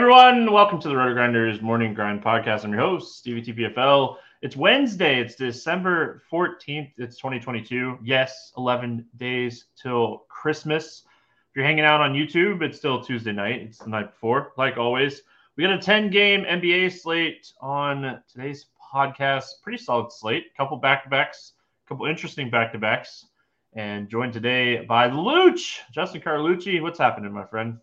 [0.00, 2.62] Everyone, welcome to the RotoGrinders Morning Grind Podcast.
[2.62, 4.18] I'm your host, Stevie TPFL.
[4.42, 7.98] It's Wednesday, it's December 14th, it's 2022.
[8.04, 11.02] Yes, 11 days till Christmas.
[11.50, 14.76] If you're hanging out on YouTube, it's still Tuesday night, it's the night before, like
[14.76, 15.22] always.
[15.56, 19.46] We got a 10 game NBA slate on today's podcast.
[19.64, 21.54] Pretty solid slate, A couple back to backs,
[21.84, 23.26] a couple interesting back to backs.
[23.72, 26.80] And joined today by Luch, Justin Carlucci.
[26.80, 27.78] What's happening, my friend?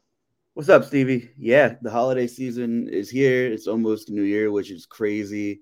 [0.56, 1.32] What's up, Stevie?
[1.38, 3.52] Yeah, the holiday season is here.
[3.52, 5.60] It's almost New Year, which is crazy.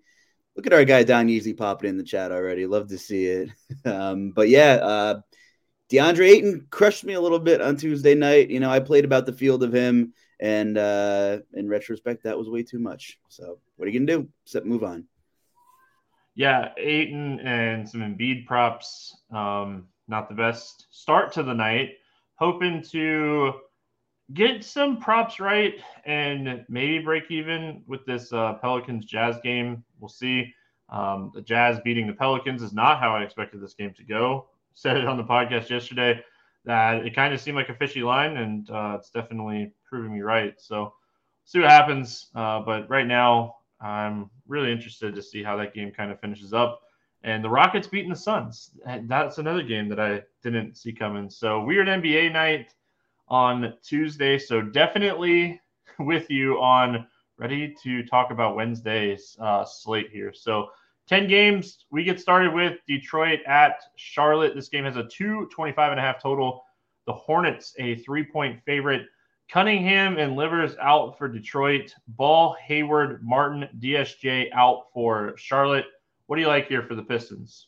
[0.56, 2.68] Look at our guy Don Easy popping in the chat already.
[2.68, 3.50] Love to see it.
[3.86, 5.22] Um, but yeah, uh,
[5.92, 8.52] DeAndre Ayton crushed me a little bit on Tuesday night.
[8.52, 12.48] You know, I played about the field of him, and uh, in retrospect, that was
[12.48, 13.18] way too much.
[13.30, 14.30] So, what are you gonna do?
[14.46, 15.08] Except move on.
[16.36, 19.18] Yeah, Ayton and some Embiid props.
[19.32, 21.94] Um, not the best start to the night.
[22.36, 23.54] Hoping to
[24.34, 25.76] get some props right
[26.06, 29.84] and maybe break even with this uh, Pelicans Jazz game.
[30.00, 30.54] We'll see.
[30.90, 34.48] Um, the Jazz beating the Pelicans is not how I expected this game to go.
[34.76, 36.24] Said it on the podcast yesterday
[36.66, 40.22] that it kind of seemed like a fishy line, and uh, it's definitely proving me
[40.22, 40.54] right.
[40.60, 40.94] So,
[41.46, 42.30] see what happens.
[42.36, 46.54] Uh, but right now, I'm really interested to see how that game kind of finishes
[46.54, 46.80] up.
[47.24, 48.72] And the Rockets beating the Suns.
[49.04, 51.30] That's another game that I didn't see coming.
[51.30, 52.74] So, weird NBA night
[53.34, 54.38] on Tuesday.
[54.38, 55.60] So definitely
[56.00, 57.08] with you on
[57.40, 60.32] ready to talk about Wednesday's uh, slate here.
[60.32, 60.70] So
[61.08, 61.86] 10 games.
[61.90, 64.54] We get started with Detroit at Charlotte.
[64.54, 66.64] This game has a 225 and a half total.
[67.08, 69.08] The Hornets, a three point favorite.
[69.50, 71.94] Cunningham and Livers out for Detroit.
[72.10, 75.86] Ball, Hayward, Martin, DSJ out for Charlotte.
[76.28, 77.68] What do you like here for the Pistons?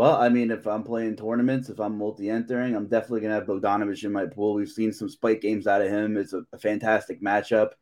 [0.00, 4.02] Well, I mean, if I'm playing tournaments, if I'm multi-entering, I'm definitely gonna have Bogdanovich
[4.02, 4.54] in my pool.
[4.54, 6.16] We've seen some spike games out of him.
[6.16, 7.72] It's a, a fantastic matchup.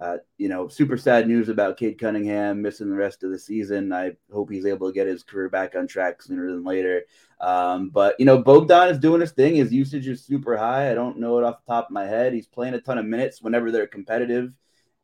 [0.00, 3.92] Uh, you know, super sad news about Cade Cunningham missing the rest of the season.
[3.92, 7.02] I hope he's able to get his career back on track sooner than later.
[7.42, 9.56] Um, but you know, Bogdan is doing his thing.
[9.56, 10.90] His usage is super high.
[10.90, 12.32] I don't know it off the top of my head.
[12.32, 14.50] He's playing a ton of minutes whenever they're competitive.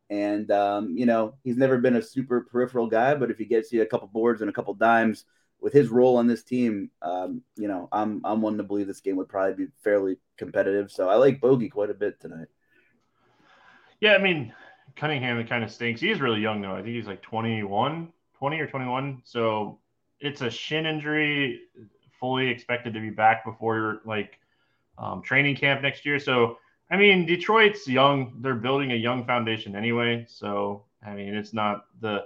[0.09, 3.71] And um, you know, he's never been a super peripheral guy, but if he gets
[3.71, 5.25] you a couple boards and a couple dimes,
[5.63, 8.99] with his role on this team, um, you know, I'm I'm one to believe this
[8.99, 10.91] game would probably be fairly competitive.
[10.91, 12.49] So I like Bogey quite a bit tonight.
[14.01, 14.53] Yeah, I mean,
[14.97, 16.01] Cunningham kind of stinks.
[16.01, 16.75] He's really young though.
[16.75, 19.21] I think he's like 21, 20 or 21.
[19.23, 19.79] So
[20.19, 21.61] it's a shin injury,
[22.19, 24.39] fully expected to be back before like
[24.97, 26.19] um, training camp next year.
[26.19, 26.57] So
[26.91, 28.33] I mean, Detroit's young.
[28.41, 30.25] They're building a young foundation anyway.
[30.27, 32.25] So I mean, it's not the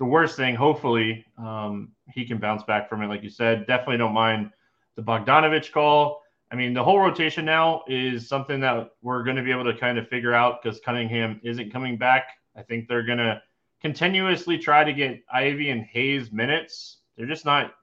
[0.00, 0.56] the worst thing.
[0.56, 3.06] Hopefully, um, he can bounce back from it.
[3.06, 4.50] Like you said, definitely don't mind
[4.96, 6.22] the Bogdanovich call.
[6.50, 9.78] I mean, the whole rotation now is something that we're going to be able to
[9.78, 12.28] kind of figure out because Cunningham isn't coming back.
[12.56, 13.42] I think they're going to
[13.82, 17.02] continuously try to get Ivy and Hayes minutes.
[17.16, 17.74] They're just not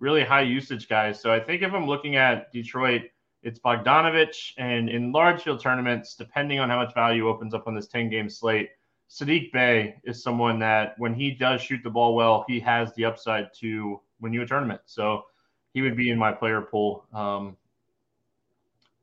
[0.00, 1.20] really high usage guys.
[1.20, 3.02] So I think if I'm looking at Detroit,
[3.42, 7.74] it's Bogdanovich, and in large field tournaments, depending on how much value opens up on
[7.74, 8.70] this 10 game slate,
[9.10, 13.04] Saddiq Bey is someone that when he does shoot the ball well, he has the
[13.04, 14.80] upside to win you a tournament.
[14.84, 15.24] So
[15.72, 17.56] he would be in my player pool um,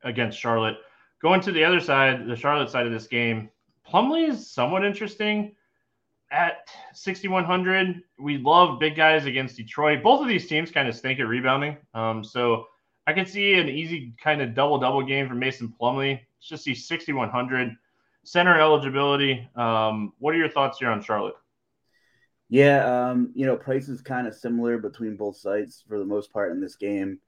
[0.04, 0.76] against Charlotte.
[1.20, 3.50] Going to the other side, the Charlotte side of this game,
[3.88, 5.54] Plumlee is somewhat interesting
[6.30, 8.02] at 6,100.
[8.18, 10.02] We love big guys against Detroit.
[10.02, 11.76] Both of these teams kind of stink at rebounding.
[11.94, 12.66] Um, so
[13.06, 16.20] I could see an easy kind of double double game for Mason Plumlee.
[16.38, 17.76] It's just see 6,100
[18.26, 19.48] center eligibility.
[19.54, 21.36] Um, what are your thoughts here on Charlotte?
[22.48, 26.32] Yeah, um, you know, price is kind of similar between both sites for the most
[26.32, 27.18] part in this game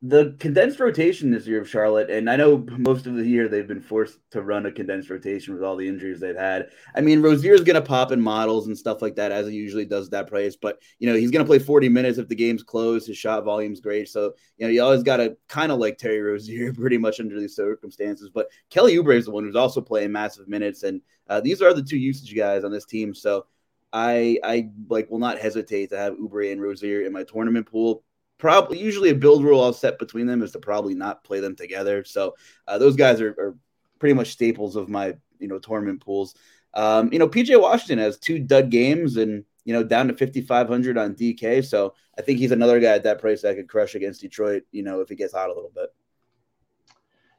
[0.00, 3.66] the condensed rotation this year of Charlotte, and I know most of the year they've
[3.66, 6.68] been forced to run a condensed rotation with all the injuries they've had.
[6.94, 9.54] I mean, Rozier is going to pop in models and stuff like that as he
[9.54, 12.36] usually does that price, but you know he's going to play 40 minutes if the
[12.36, 13.08] game's closed.
[13.08, 16.20] His shot volume's great, so you know you always got to kind of like Terry
[16.20, 18.30] Rozier pretty much under these circumstances.
[18.32, 21.74] But Kelly Oubre is the one who's also playing massive minutes, and uh, these are
[21.74, 23.16] the two usage guys on this team.
[23.16, 23.46] So
[23.92, 28.04] I I like will not hesitate to have Oubre and Rozier in my tournament pool
[28.38, 31.56] probably usually a build rule I'll set between them is to probably not play them
[31.56, 32.04] together.
[32.04, 32.36] So
[32.66, 33.56] uh, those guys are, are,
[33.98, 36.36] pretty much staples of my you know tournament pools.
[36.72, 40.96] Um, you know, PJ Washington has two dud games and you know down to 5500
[40.96, 41.64] on DK.
[41.64, 44.62] So I think he's another guy at that price that could crush against Detroit.
[44.70, 45.92] You know, if he gets hot a little bit.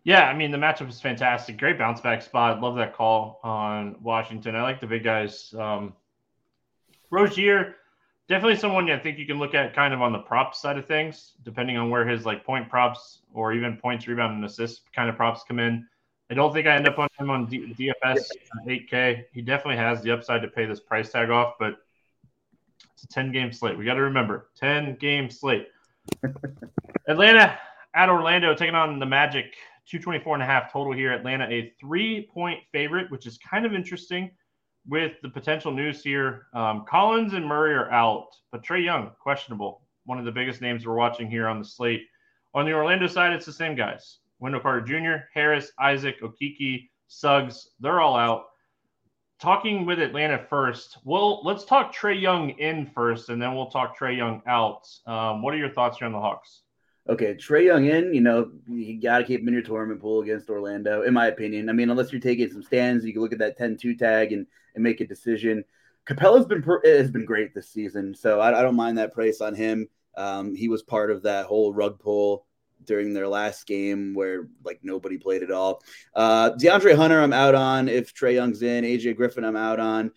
[0.04, 1.58] Yeah, I mean the matchup is fantastic.
[1.58, 2.60] Great bounce back spot.
[2.60, 4.56] Love that call on Washington.
[4.56, 5.54] I like the big guys.
[5.58, 5.94] Um,
[7.10, 7.76] Rozier
[8.30, 10.86] definitely someone I think you can look at kind of on the prop side of
[10.86, 15.10] things, depending on where his like point props or even points, rebound, and assist kind
[15.10, 15.86] of props come in.
[16.30, 18.30] I don't think I end up on him on D- DFS
[18.68, 19.24] 8K.
[19.34, 21.78] He definitely has the upside to pay this price tag off, but
[22.94, 23.78] it's a 10 game slate.
[23.78, 25.68] We got to remember 10 game slate.
[27.08, 27.58] Atlanta
[27.96, 29.56] at Orlando taking on the Magic,
[29.88, 31.12] 224 and a half total here.
[31.12, 34.30] Atlanta, a three point favorite, which is kind of interesting
[34.90, 39.82] with the potential news here, um, Collins and Murray are out, but Trae Young questionable.
[40.06, 42.08] One of the biggest names we're watching here on the slate.
[42.56, 47.70] On the Orlando side, it's the same guys: Wendell Carter Jr., Harris, Isaac, Okeke, Suggs.
[47.80, 48.46] They're all out.
[49.40, 50.98] Talking with Atlanta first.
[51.06, 54.88] Well, let's talk Trae Young in first, and then we'll talk Trae Young out.
[55.06, 56.64] Um, what are your thoughts here on the Hawks?
[57.10, 60.22] Okay, Trae Young in, you know, you got to keep him in your tournament pool
[60.22, 61.68] against Orlando, in my opinion.
[61.68, 64.46] I mean, unless you're taking some stands, you can look at that 10-2 tag and,
[64.76, 65.64] and make a decision.
[66.08, 69.56] Capela's been has been great this season, so I, I don't mind that price on
[69.56, 69.88] him.
[70.18, 72.46] Um, he was part of that whole rug pull
[72.86, 75.82] during their last game where like nobody played at all.
[76.16, 77.90] Uh, DeAndre Hunter, I'm out on.
[77.90, 80.12] If Trae Young's in, AJ Griffin, I'm out on.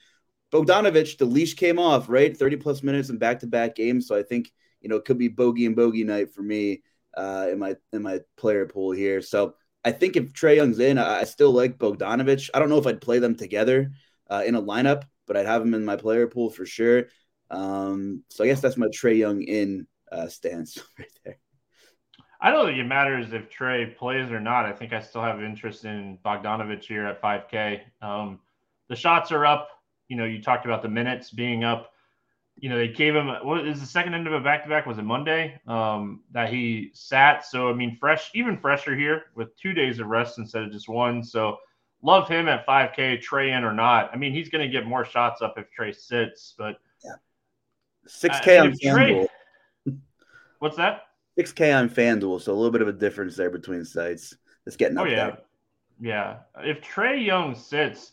[0.53, 2.37] Bogdanovich, the leash came off, right?
[2.37, 4.07] 30 plus minutes in back to back games.
[4.07, 6.83] So I think you know, it could be bogey and bogey night for me
[7.17, 9.23] uh, in my in my player pool here.
[9.23, 12.51] So I think if Trae Young's in, I, I still like Bogdanovich.
[12.55, 13.93] I don't know if I'd play them together
[14.31, 17.05] uh, in a lineup, but I'd have them in my player pool for sure.
[17.51, 21.39] Um, so I guess that's my Trae Young in uh, stance right there.
[22.41, 24.65] I don't think it matters if Trae plays or not.
[24.65, 27.83] I think I still have interest in Bogdanovich here at 5K.
[28.01, 28.41] Um,
[28.89, 29.69] the shots are up.
[30.09, 31.92] You know, you talked about the minutes being up
[32.59, 34.87] you know, they gave him what is the second end of a back to back?
[34.87, 37.45] Was it Monday um, that he sat?
[37.45, 40.89] So I mean, fresh, even fresher here with two days of rest instead of just
[40.89, 41.23] one.
[41.23, 41.59] So
[42.03, 44.11] love him at 5K, Trae in or not.
[44.13, 47.13] I mean, he's going to get more shots up if Trae sits, but yeah,
[48.09, 49.29] 6K uh, on FanDuel.
[50.59, 51.03] What's that?
[51.39, 54.35] 6K on FanDuel, so a little bit of a difference there between sites.
[54.67, 55.17] It's getting up oh, yeah.
[55.17, 55.39] there.
[56.01, 58.13] Yeah, if Trae Young sits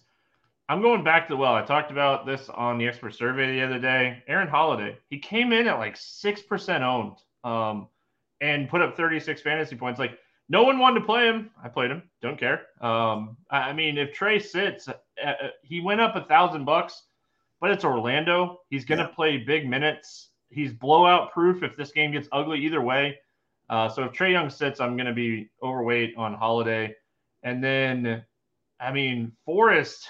[0.70, 1.56] I'm going back to the well.
[1.56, 4.22] I talked about this on the expert survey the other day.
[4.28, 7.88] Aaron Holiday, he came in at like six percent owned, um,
[8.40, 10.00] and put up 36 fantasy points.
[10.00, 11.50] Like no one wanted to play him.
[11.62, 12.04] I played him.
[12.22, 12.68] Don't care.
[12.82, 14.94] Um, I, I mean, if Trae sits, uh,
[15.26, 15.34] uh,
[15.64, 17.02] he went up a thousand bucks,
[17.60, 18.60] but it's Orlando.
[18.70, 19.16] He's going to yeah.
[19.16, 20.30] play big minutes.
[20.52, 23.18] He's blowout proof if this game gets ugly either way.
[23.72, 26.96] Uh, so if Trae Young sits, I'm going to be overweight on Holiday,
[27.44, 28.24] and then,
[28.80, 30.10] I mean, Forrest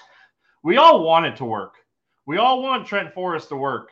[0.62, 1.74] we all want it to work.
[2.26, 3.90] We all want Trent Forrest to work,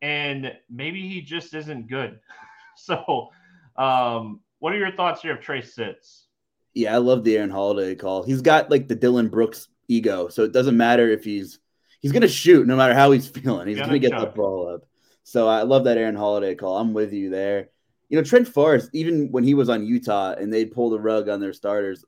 [0.00, 2.20] and maybe he just isn't good.
[2.76, 3.28] so,
[3.76, 6.26] um, what are your thoughts here of Trae Sitz?
[6.74, 8.22] Yeah, I love the Aaron Holiday call.
[8.22, 11.58] He's got like the Dillon Brooks ego, so it doesn't matter if he's
[12.00, 13.68] he's gonna shoot no matter how he's feeling.
[13.68, 14.86] He's gonna, gonna get the ball up.
[15.24, 16.78] So I love that Aaron Holiday call.
[16.78, 17.70] I'm with you there.
[18.08, 21.28] You know, Trent Forrest, even when he was on Utah and they'd pull the rug
[21.28, 22.04] on their starters,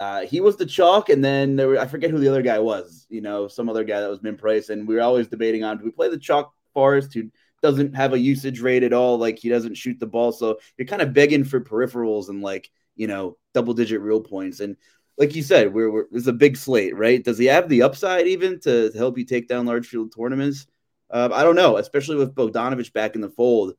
[0.00, 2.58] uh, he was the chalk, and then there were, I forget who the other guy
[2.58, 3.06] was.
[3.08, 5.78] You know, some other guy that was min price, and we were always debating on
[5.78, 7.30] do we play the chalk Forrest who
[7.62, 10.86] doesn't have a usage rate at all, like he doesn't shoot the ball, so you're
[10.86, 14.60] kind of begging for peripherals and like you know double digit real points.
[14.60, 14.76] And
[15.16, 17.22] like you said, we're, we're there's a big slate, right?
[17.22, 20.66] Does he have the upside even to, to help you take down large field tournaments?
[21.10, 23.74] Uh, I don't know, especially with Bogdanovich back in the fold.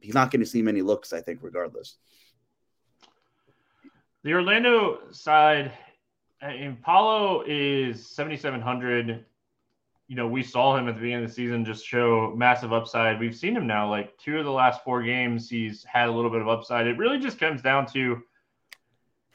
[0.00, 1.96] He's not going to see many looks, I think, regardless.
[4.24, 5.70] The Orlando side,
[6.40, 9.22] and Paolo is 7,700.
[10.08, 13.20] You know, we saw him at the beginning of the season just show massive upside.
[13.20, 16.30] We've seen him now, like two of the last four games, he's had a little
[16.30, 16.86] bit of upside.
[16.86, 18.22] It really just comes down to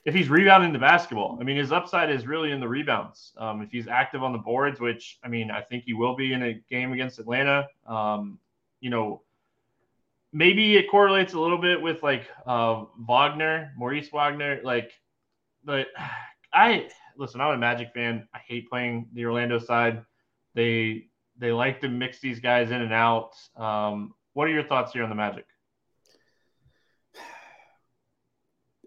[0.06, 1.38] if he's rebounding the basketball.
[1.40, 3.34] I mean, his upside is really in the rebounds.
[3.38, 6.34] Um, if he's active on the boards, which I mean, I think he will be
[6.34, 7.68] in a game against Atlanta.
[7.86, 8.40] Um,
[8.80, 9.22] you know,
[10.32, 14.60] maybe it correlates a little bit with like uh, Wagner, Maurice Wagner.
[14.64, 14.92] Like,
[15.64, 15.88] but
[16.54, 17.42] I listen.
[17.42, 18.28] I'm a Magic fan.
[18.34, 20.04] I hate playing the Orlando side.
[20.56, 21.06] They
[21.38, 23.32] they like to mix these guys in and out.
[23.56, 25.46] Um, what are your thoughts here on the Magic?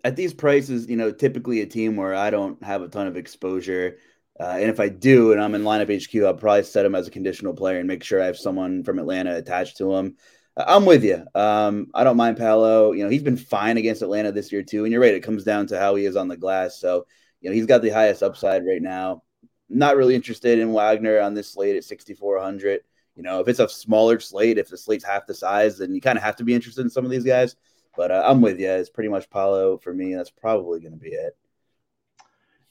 [0.05, 3.17] At these prices, you know, typically a team where I don't have a ton of
[3.17, 3.99] exposure.
[4.41, 7.07] Uh, and if I do, and I'm in lineup HQ, I'll probably set him as
[7.07, 10.17] a conditional player and make sure I have someone from Atlanta attached to him.
[10.57, 11.25] I'm with you.
[11.35, 12.93] Um, I don't mind Paolo.
[12.93, 14.85] You know, he's been fine against Atlanta this year too.
[14.85, 16.79] And you're right; it comes down to how he is on the glass.
[16.79, 17.07] So,
[17.41, 19.23] you know, he's got the highest upside right now.
[19.69, 22.81] Not really interested in Wagner on this slate at 6,400.
[23.17, 26.01] You know, if it's a smaller slate, if the slate's half the size, then you
[26.01, 27.57] kind of have to be interested in some of these guys.
[27.97, 28.71] But uh, I'm with you.
[28.71, 30.15] It's pretty much Paolo for me.
[30.15, 31.37] That's probably going to be it.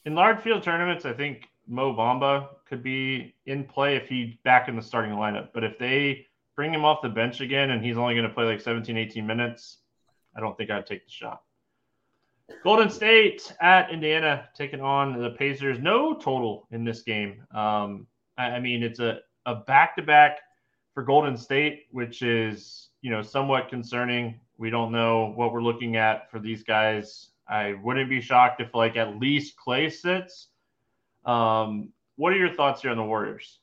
[0.05, 4.67] In large field tournaments, I think Mo Bamba could be in play if he's back
[4.67, 5.49] in the starting lineup.
[5.53, 8.45] But if they bring him off the bench again and he's only going to play
[8.45, 9.79] like 17, 18 minutes,
[10.35, 11.41] I don't think I'd take the shot.
[12.63, 15.79] Golden State at Indiana taking on the Pacers.
[15.79, 17.43] No total in this game.
[17.53, 20.39] Um, I, I mean, it's a, a back-to-back
[20.93, 24.39] for Golden State, which is, you know, somewhat concerning.
[24.57, 27.29] We don't know what we're looking at for these guys.
[27.47, 30.49] I wouldn't be shocked if like at least Klay sits.
[31.25, 33.60] Um, what are your thoughts here on the Warriors?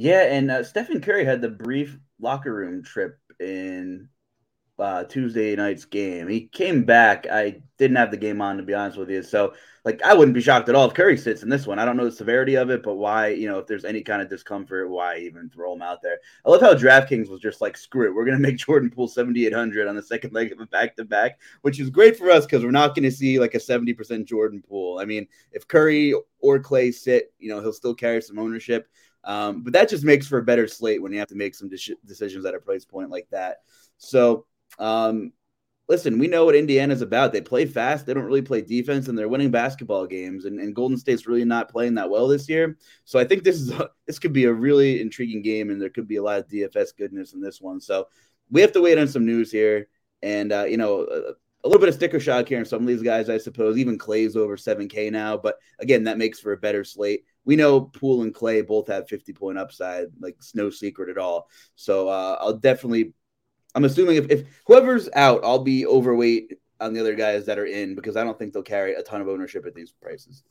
[0.00, 4.08] Yeah, and uh, Stephen Curry had the brief locker room trip in
[4.78, 6.26] uh, Tuesday night's game.
[6.26, 7.26] He came back.
[7.30, 9.52] I didn't have the game on to be honest with you, so
[9.84, 11.78] like I wouldn't be shocked at all if Curry sits in this one.
[11.78, 13.28] I don't know the severity of it, but why?
[13.28, 16.16] You know, if there's any kind of discomfort, why even throw him out there?
[16.46, 19.86] I love how DraftKings was just like, screw it, we're gonna make Jordan Poole 7,800
[19.86, 22.64] on the second leg of a back to back, which is great for us because
[22.64, 24.98] we're not to see like a 70% Jordan Poole.
[24.98, 28.88] I mean, if Curry or Clay sit, you know, he'll still carry some ownership.
[29.24, 31.68] Um, but that just makes for a better slate when you have to make some
[31.68, 33.58] de- decisions at a price point like that.
[33.98, 34.46] So,
[34.78, 35.32] um,
[35.88, 37.32] listen, we know what Indiana's about.
[37.32, 40.44] They play fast, they don't really play defense, and they're winning basketball games.
[40.44, 42.78] And, and Golden State's really not playing that well this year.
[43.04, 45.90] So I think this is a, this could be a really intriguing game, and there
[45.90, 47.80] could be a lot of DFS goodness in this one.
[47.80, 48.08] So
[48.50, 49.88] we have to wait on some news here,
[50.22, 51.06] and uh, you know.
[51.62, 53.76] a little bit of sticker shock here in some of these guys, I suppose.
[53.76, 57.80] Even Klay's over 7K now, but again, that makes for a better slate we know
[57.80, 61.48] Poole and Klay both have 50 point upside, like it's no secret at all.
[61.74, 63.12] So uh, I'll definitely,
[63.74, 67.66] I'm assuming if, if whoever's out, I'll be overweight on the other guys that are
[67.66, 70.42] in because I don't think they'll carry a ton of ownership at these prices.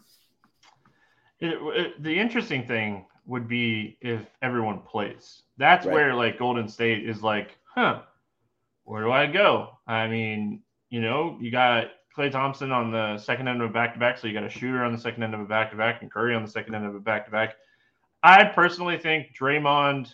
[1.39, 5.43] It, it, the interesting thing would be if everyone plays.
[5.58, 5.93] That's right.
[5.93, 8.01] where like Golden State is like, huh,
[8.84, 9.77] where do I go?
[9.88, 13.94] I mean, you know, you got Klay Thompson on the second end of a back
[13.94, 14.18] to back.
[14.18, 16.12] So you got a shooter on the second end of a back to back and
[16.12, 17.56] Curry on the second end of a back to back.
[18.22, 20.14] I personally think Draymond,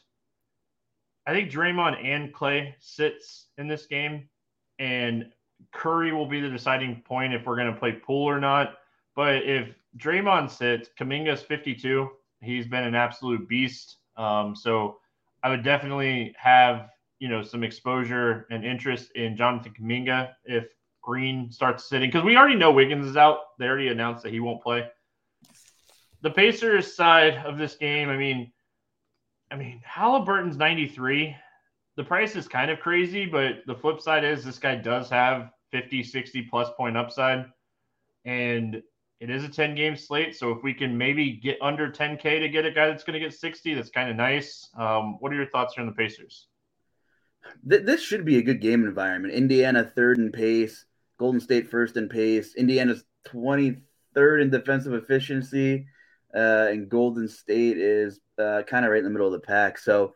[1.26, 4.30] I think Draymond and Klay sits in this game,
[4.78, 5.32] and
[5.74, 8.76] Curry will be the deciding point if we're going to play Poole or not.
[9.16, 12.08] But if Draymond sits, Kuminga's 52.
[12.42, 13.98] He's been an absolute beast.
[14.16, 14.98] Um, so
[15.42, 20.66] I would definitely have you know some exposure and interest in Jonathan Kuminga if
[21.06, 23.38] Green starts sitting because we already know Wiggins is out.
[23.60, 24.90] They already announced that he won't play.
[26.22, 28.52] The Pacers side of this game, I mean,
[29.52, 31.36] I mean, Halliburton's 93.
[31.96, 35.52] The price is kind of crazy, but the flip side is this guy does have
[35.72, 37.46] 50, 60 plus point upside.
[38.26, 38.82] And
[39.20, 40.36] it is a 10 game slate.
[40.36, 43.20] So if we can maybe get under 10K to get a guy that's going to
[43.20, 44.68] get 60, that's kind of nice.
[44.76, 46.48] Um, what are your thoughts here on the Pacers?
[47.64, 49.36] This should be a good game environment.
[49.36, 50.86] Indiana third in pace.
[51.18, 52.56] Golden State first in pace.
[52.56, 55.88] Indiana's 23rd in defensive efficiency.
[56.36, 59.78] uh, and Golden State is uh, kind of right in the middle of the pack.
[59.78, 60.14] So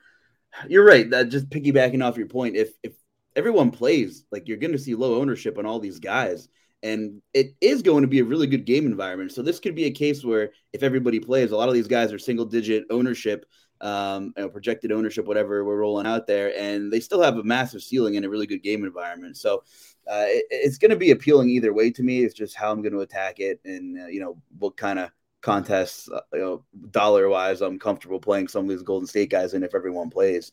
[0.68, 1.10] you're right.
[1.10, 2.94] That just piggybacking off your point, if if
[3.36, 6.50] everyone plays, like you're going to see low ownership on all these guys,
[6.84, 9.32] and it is going to be a really good game environment.
[9.32, 12.12] So this could be a case where if everybody plays, a lot of these guys
[12.12, 13.46] are single digit ownership,
[13.82, 17.44] um, you know, projected ownership, whatever we're rolling out there, and they still have a
[17.44, 19.38] massive ceiling in a really good game environment.
[19.38, 19.64] So
[20.10, 22.24] uh, it, it's going to be appealing either way to me.
[22.24, 25.12] It's just how I'm going to attack it, and uh, you know what kind of
[25.42, 29.54] contests, uh, you know, dollar wise, I'm comfortable playing some of these Golden State guys
[29.54, 30.52] in if everyone plays.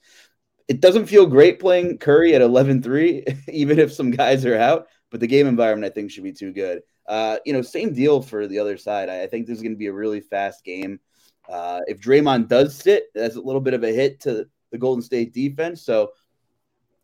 [0.69, 4.89] It doesn't feel great playing Curry at 11 3, even if some guys are out,
[5.11, 6.83] but the game environment I think should be too good.
[7.07, 9.09] Uh, you know, same deal for the other side.
[9.09, 10.99] I, I think this is going to be a really fast game.
[11.49, 15.03] Uh, if Draymond does sit, that's a little bit of a hit to the Golden
[15.03, 15.83] State defense.
[15.83, 16.13] So,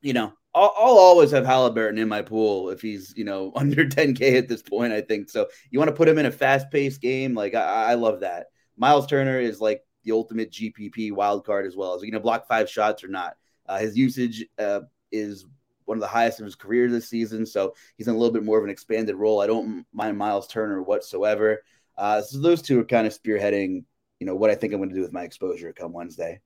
[0.00, 3.84] you know, I'll, I'll, always have Halliburton in my pool if he's you know under
[3.86, 4.92] 10k at this point.
[4.92, 5.48] I think so.
[5.70, 8.46] You want to put him in a fast paced game, like I, I, love that.
[8.76, 11.94] Miles Turner is like the ultimate GPP wild card as well.
[11.94, 13.36] Is he going to block five shots or not?
[13.66, 14.80] Uh, his usage uh,
[15.10, 15.46] is
[15.84, 18.44] one of the highest of his career this season, so he's in a little bit
[18.44, 19.40] more of an expanded role.
[19.40, 21.62] I don't mind Miles Turner whatsoever.
[21.96, 23.84] Uh, so those two are kind of spearheading,
[24.22, 26.40] you know, what I think I'm going to do with my exposure come Wednesday.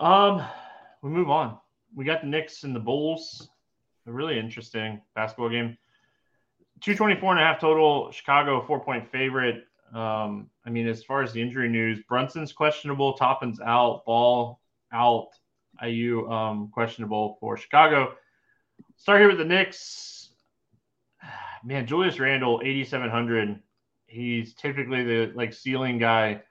[0.00, 0.42] Um,
[1.00, 1.58] we move on.
[1.94, 3.48] We got the Knicks and the Bulls.
[4.08, 5.78] A really interesting basketball game.
[6.80, 8.10] 224 and a half total.
[8.10, 9.62] Chicago, four point favorite.
[9.94, 14.58] Um, I mean, as far as the injury news, Brunson's questionable, Toppin's out, Ball
[14.92, 15.28] out,
[15.84, 18.14] Ayo um, questionable for Chicago.
[18.96, 20.30] Start here with the Knicks.
[21.64, 23.60] Man, Julius Randle, 8,700.
[24.14, 26.42] He's typically the like ceiling guy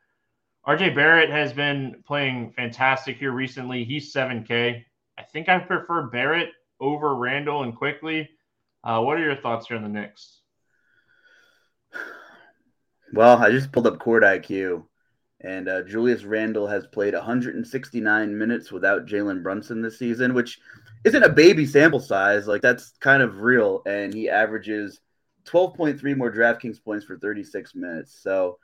[0.65, 3.83] RJ Barrett has been playing fantastic here recently.
[3.83, 4.85] He's 7K.
[5.17, 8.29] I think I prefer Barrett over Randle and Quickley.
[8.81, 10.39] Uh, what are your thoughts here on the Knicks?
[13.13, 14.85] Well, I just pulled up Court IQ,
[15.41, 20.59] and uh, Julius Randle has played 169 minutes without Jalen Brunson this season, which
[21.03, 22.47] isn't a baby sample size.
[22.47, 23.81] Like, that's kind of real.
[23.85, 25.01] And he averages
[25.45, 28.17] 12.3 more DraftKings points for 36 minutes.
[28.21, 28.59] So,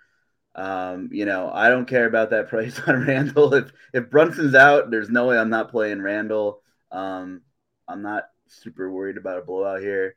[0.56, 3.54] um, you know, I don't care about that price on Randle.
[3.54, 6.62] If if Brunson's out, there's no way I'm not playing Randle.
[6.92, 7.42] Um,
[7.88, 10.16] I'm not super worried about a blowout here.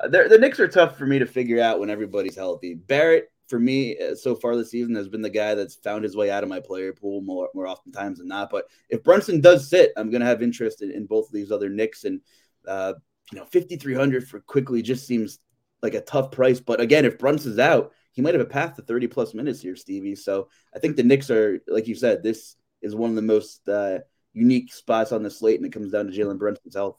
[0.00, 2.74] Uh, the Knicks are tough for me to figure out when everybody's healthy.
[2.74, 6.16] Barrett, for me, uh, so far this season has been the guy that's found his
[6.16, 8.50] way out of my player pool more more often times than not.
[8.50, 11.52] But if Brunson does sit, I'm going to have interest in, in, both of these
[11.52, 12.04] other Knicks.
[12.04, 12.20] And
[12.66, 12.94] uh,
[13.30, 15.38] you know, 5,300 for Quickley just seems
[15.82, 16.60] like a tough price.
[16.60, 19.76] But again, if Brunson's out, he might have a path to 30 plus minutes here,
[19.76, 20.14] Stevie.
[20.14, 23.68] So I think the Knicks are, like you said, this is one of the most
[23.68, 24.00] uh,
[24.32, 26.98] unique spots on the slate, and it comes down to Jalen Brunson's health.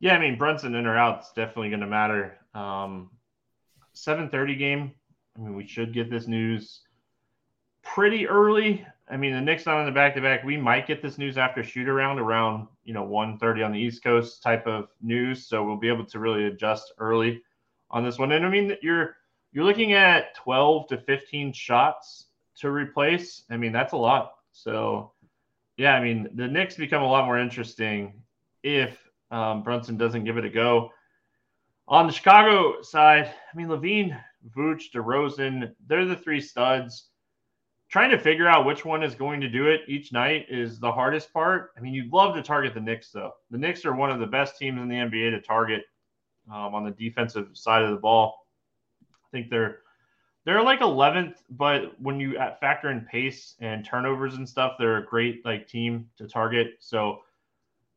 [0.00, 2.38] Yeah, I mean Brunson in or out is definitely going to matter.
[2.54, 3.10] Um,
[3.94, 4.92] 7:30 game.
[5.36, 6.82] I mean, we should get this news
[7.82, 8.86] pretty early.
[9.08, 10.44] I mean, the Knicks not on the back to back.
[10.44, 14.02] We might get this news after shoot around around you know 1:30 on the East
[14.02, 17.42] Coast type of news, so we'll be able to really adjust early
[17.90, 18.32] on this one.
[18.32, 19.16] And I mean, you're
[19.52, 23.44] you're looking at 12 to 15 shots to replace.
[23.50, 24.34] I mean, that's a lot.
[24.52, 25.12] So,
[25.76, 28.22] yeah, I mean, the Knicks become a lot more interesting
[28.62, 28.98] if
[29.30, 30.90] um, Brunson doesn't give it a go.
[31.86, 34.18] On the Chicago side, I mean, LaVine,
[34.56, 37.10] Vooch, DeRozan, they're the three studs.
[37.90, 40.90] Trying to figure out which one is going to do it each night is the
[40.90, 41.70] hardest part.
[41.76, 43.32] I mean, you'd love to target the Knicks, though.
[43.50, 45.84] The Knicks are one of the best teams in the NBA to target
[46.50, 48.46] um, on the defensive side of the ball.
[49.12, 49.78] I think they're
[50.44, 55.06] they're like 11th, but when you factor in pace and turnovers and stuff, they're a
[55.06, 56.72] great like team to target.
[56.80, 57.20] So,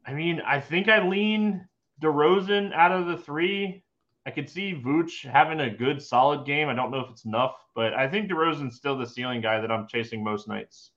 [0.06, 1.68] I mean, I think I lean
[2.02, 3.84] DeRozan out of the three.
[4.28, 6.68] I could see Vooch having a good, solid game.
[6.68, 9.72] I don't know if it's enough, but I think DeRozan's still the ceiling guy that
[9.72, 10.92] I'm chasing most nights.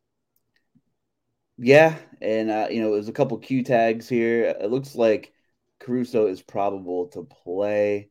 [1.56, 4.56] Yeah, and uh, you know, there's a couple Q tags here.
[4.60, 5.32] It looks like
[5.78, 8.10] Caruso is probable to play.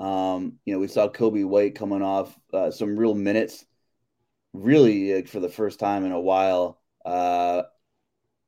[0.00, 3.64] Um, you know, we saw Coby White coming off uh, some real minutes,
[4.52, 6.80] really for the first time in a while.
[7.04, 7.62] Uh,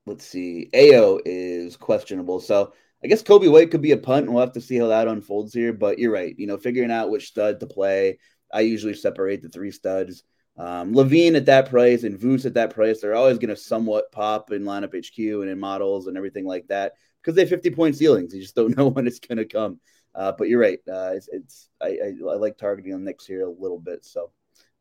[0.05, 4.35] let's see, Ayo is questionable, so I guess Coby White could be a punt, and
[4.35, 5.73] we'll have to see how that unfolds here.
[5.73, 8.19] But you're right, you know, figuring out which stud to play.
[8.53, 10.23] I usually separate the three studs.
[10.57, 14.11] Um, LaVine at that price and Voos at that price, they're always going to somewhat
[14.11, 17.71] pop in lineup HQ and in models and everything like that because they have 50
[17.71, 18.35] point ceilings.
[18.35, 19.79] You just don't know when it's going to come.
[20.15, 20.81] Uh, but you're right.
[20.89, 24.05] Uh, it's, it's I, I, I, like targeting the Knicks here a little bit.
[24.05, 24.33] So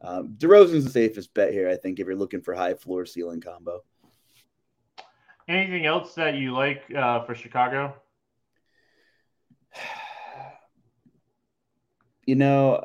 [0.02, 3.42] um, DeRozan's the safest bet here, I think, if you're looking for high floor ceiling
[3.42, 3.84] combo.
[5.48, 7.96] Anything else that you like uh, for Chicago?
[12.26, 12.84] You know,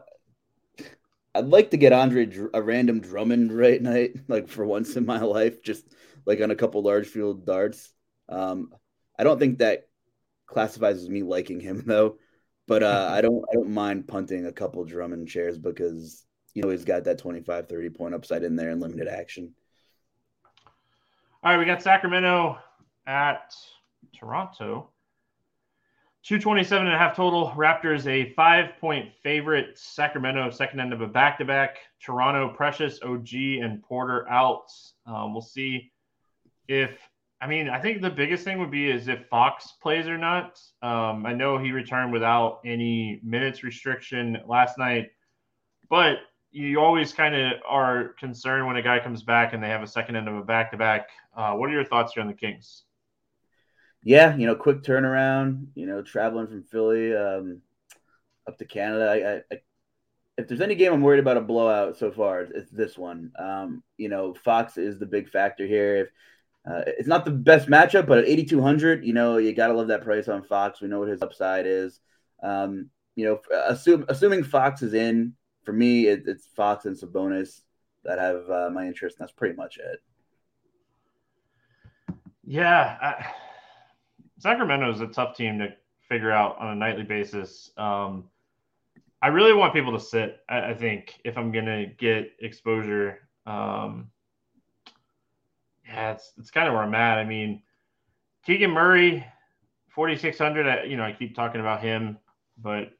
[1.35, 5.21] I'd like to get Andre a random Drummond right night, like for once in my
[5.21, 5.85] life, just
[6.27, 7.93] like on a couple large field darts.
[8.29, 8.73] Um,
[9.19, 9.89] I don't think that
[10.47, 12.19] classifies as me liking him though,
[12.69, 16.25] but uh, I don't I don't mind punting a couple Drummond chairs because
[16.55, 19.55] you know he's got that 25, 30 point upside in there and limited action.
[21.43, 22.59] All right, we got Sacramento
[23.07, 23.53] at
[24.17, 24.92] Toronto.
[26.25, 27.51] 227 and a half total.
[27.57, 29.77] Raptors a five point favorite.
[29.77, 31.79] Sacramento, second end of a back to back.
[32.01, 34.67] Toronto, Precious, OG, and Porter out.
[35.05, 35.91] Um, we'll see
[36.69, 36.97] if,
[37.41, 40.61] I mean, I think the biggest thing would be is if Fox plays or not.
[40.81, 45.11] Um, I know he returned without any minutes restriction last night,
[45.91, 46.19] but
[46.53, 49.89] you always kind of are concerned when a guy comes back and they have a
[49.89, 51.09] second end of a back to back.
[51.35, 52.85] What are your thoughts here on the Kings?
[54.03, 55.67] Yeah, you know, quick turnaround.
[55.75, 57.61] You know, traveling from Philly um,
[58.47, 59.43] up to Canada.
[59.51, 59.61] I, I,
[60.39, 63.33] if there's any game I'm worried about a blowout so far, it's, this one.
[63.39, 65.97] Um, you know, Fox is the big factor here.
[65.97, 66.09] If
[66.71, 70.03] uh, it's not the best matchup, but at 8,200, you know, you gotta love that
[70.03, 70.81] price on Fox.
[70.81, 72.01] We know what his upside is.
[72.43, 75.35] Um, you know, assume, assuming Fox is in,
[75.65, 77.61] for me, it, it's Fox and Sabonis
[78.05, 79.19] that have uh, my interest.
[79.19, 80.03] And that's pretty much it.
[82.45, 82.97] Yeah.
[83.01, 83.33] I
[84.43, 85.73] Sacramento is a tough team to
[86.09, 87.71] figure out on a nightly basis.
[87.77, 88.25] Um,
[89.23, 90.41] I really want people to sit.
[90.49, 94.11] I, I think if I'm gonna get exposure, um,
[95.87, 97.19] yeah, it's it's kind of where I'm at.
[97.19, 97.63] I mean,
[98.45, 99.25] Keegan Murray,
[99.91, 100.91] 4600.
[100.91, 102.19] You know, I keep talking about him,
[102.59, 102.91] but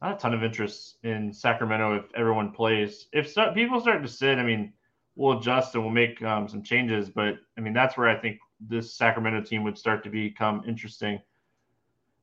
[0.00, 3.08] not a ton of interest in Sacramento if everyone plays.
[3.12, 4.72] If so, people start to sit, I mean,
[5.14, 7.10] we'll adjust and we'll make um, some changes.
[7.10, 11.20] But I mean, that's where I think this Sacramento team would start to become interesting.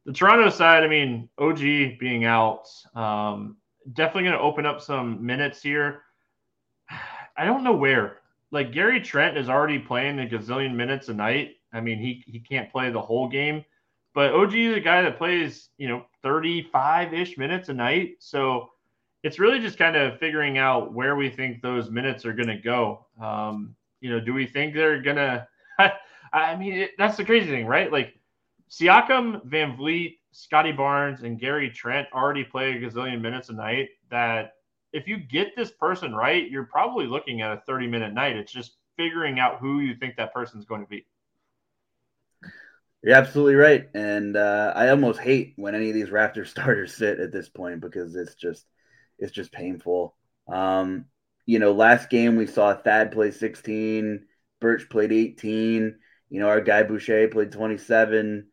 [0.05, 1.59] The Toronto side, I mean, OG
[1.99, 3.57] being out, um,
[3.93, 6.03] definitely going to open up some minutes here.
[7.37, 8.19] I don't know where.
[8.51, 11.55] Like Gary Trent is already playing a gazillion minutes a night.
[11.73, 13.65] I mean, he he can't play the whole game,
[14.13, 18.15] but OG is a guy that plays, you know, 35 ish minutes a night.
[18.19, 18.69] So
[19.23, 22.57] it's really just kind of figuring out where we think those minutes are going to
[22.57, 23.07] go.
[23.19, 25.47] Um, you know, do we think they're going to
[26.35, 27.91] I mean, it, that's the crazy thing, right?
[27.91, 28.13] Like
[28.69, 33.89] Siakam, Van Vleet, Scottie Barnes, and Gary Trent already play a gazillion minutes a night.
[34.11, 34.53] That
[34.91, 38.35] if you get this person right, you're probably looking at a 30 minute night.
[38.35, 41.05] It's just figuring out who you think that person's going to be.
[43.01, 43.87] You're absolutely right.
[43.93, 47.79] And uh, I almost hate when any of these Raptor starters sit at this point
[47.79, 48.65] because it's just
[49.19, 50.15] it's just painful.
[50.51, 51.05] Um,
[51.45, 54.25] you know, last game we saw Thad play 16,
[54.59, 55.95] Birch played 18.
[56.29, 58.47] You know, our guy Boucher played 27.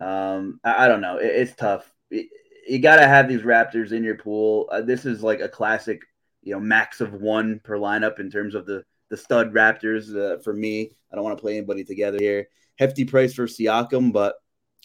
[0.00, 1.18] Um, I, I don't know.
[1.18, 1.90] It, it's tough.
[2.10, 2.28] It,
[2.66, 4.68] you got to have these Raptors in your pool.
[4.70, 6.02] Uh, this is like a classic,
[6.42, 10.14] you know, max of one per lineup in terms of the the stud Raptors.
[10.14, 12.48] Uh, for me, I don't want to play anybody together here.
[12.78, 14.36] Hefty price for Siakam, but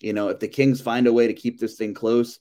[0.01, 2.39] you know, if the Kings find a way to keep this thing close,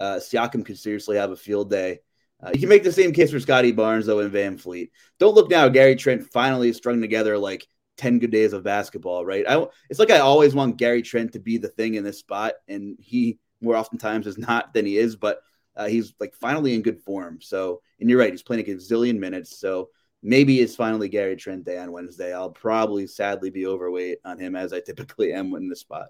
[0.00, 2.00] uh, Siakam could seriously have a field day.
[2.42, 4.90] Uh, you can make the same case for Scottie Barnes though and VanVleet.
[5.18, 5.68] Don't look now.
[5.68, 7.66] Gary Trent finally strung together like
[8.00, 9.44] 10 good days of basketball, right?
[9.46, 12.54] I, it's like I always want Gary Trent to be the thing in this spot,
[12.66, 15.42] and he more oftentimes is not than he is, but
[15.76, 17.40] uh, he's like finally in good form.
[17.42, 19.60] So, and you're right, he's playing a gazillion minutes.
[19.60, 19.90] So
[20.22, 22.32] maybe it's finally Gary Trent day on Wednesday.
[22.32, 26.06] I'll probably sadly be overweight on him as I typically am in this spot.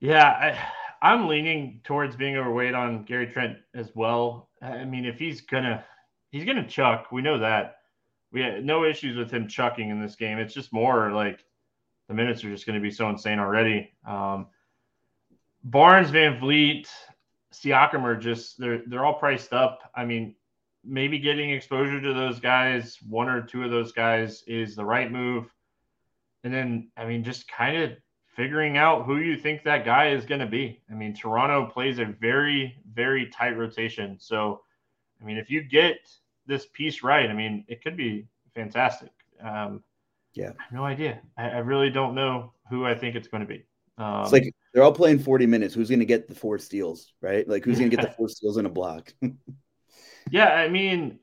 [0.00, 4.48] Yeah, I, I'm leaning towards being overweight on Gary Trent as well.
[4.60, 5.84] I mean, if he's gonna,
[6.30, 7.12] he's gonna chuck.
[7.12, 7.76] We know that
[8.32, 10.38] we had no issues with him chucking in this game.
[10.38, 11.44] It's just more like
[12.08, 13.92] the minutes are just going to be so insane already.
[14.06, 14.46] Um,
[15.62, 16.88] Barnes, VanVleet,
[17.52, 19.90] Siakam are just they're they're all priced up.
[19.94, 20.34] I mean,
[20.84, 25.10] maybe getting exposure to those guys, one or two of those guys, is the right
[25.10, 25.52] move.
[26.42, 27.92] And then, I mean, just kind of
[28.34, 30.80] figuring out who you think that guy is going to be.
[30.90, 34.16] I mean, Toronto plays a very, very tight rotation.
[34.18, 34.62] So,
[35.20, 35.98] I mean, if you get
[36.46, 39.10] this piece right, I mean, it could be fantastic.
[39.42, 39.82] Um,
[40.34, 41.20] yeah, no idea.
[41.36, 43.64] I, I, really don't know who I think it's going to be.
[43.98, 45.74] Um, it's like they're all playing 40 minutes.
[45.74, 47.48] Who's going to get the four steals, right?
[47.48, 49.12] Like who's going to get the four steals in a block?
[50.30, 51.18] yeah, I mean,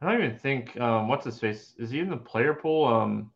[0.00, 2.84] I don't even think um, what's his face is he in the player pool?
[2.84, 3.30] Um,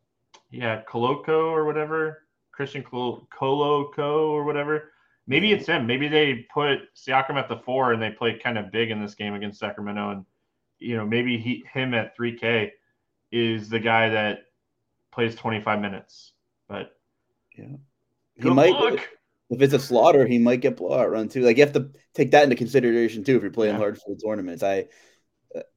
[0.51, 4.91] yeah, Koloko or whatever, Christian Col- Koloko or whatever.
[5.27, 5.87] Maybe it's him.
[5.87, 9.15] Maybe they put Siakam at the four and they play kind of big in this
[9.15, 10.11] game against Sacramento.
[10.11, 10.25] And,
[10.79, 12.71] you know, maybe he him at 3K
[13.33, 14.45] is the guy that
[15.12, 16.33] plays 25 minutes.
[16.69, 16.97] But
[17.57, 17.77] yeah,
[18.35, 18.71] he might.
[18.71, 19.01] Luck.
[19.51, 21.43] if it's a slaughter, he might get blowout run too.
[21.43, 23.81] Like you have to take that into consideration too if you're playing yeah.
[23.81, 24.62] large field tournaments.
[24.62, 24.87] I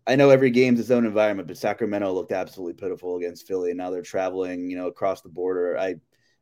[0.08, 3.78] I know every game's its own environment, but Sacramento looked absolutely pitiful against Philly, and
[3.78, 5.78] now they're traveling, you know, across the border.
[5.78, 5.96] I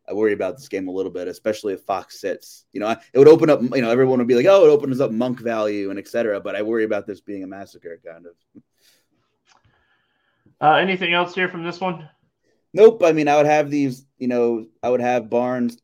[0.10, 2.66] I worry about this game a little bit, especially if Fox sits.
[2.72, 3.62] You know, it would open up.
[3.62, 6.56] You know, everyone would be like, "Oh, it opens up Monk value and etc." But
[6.56, 8.62] I worry about this being a massacre, kind of.
[10.60, 12.10] Uh, anything else here from this one?
[12.74, 13.04] Nope.
[13.04, 14.06] I mean, I would have these.
[14.18, 15.78] You know, I would have Barnes.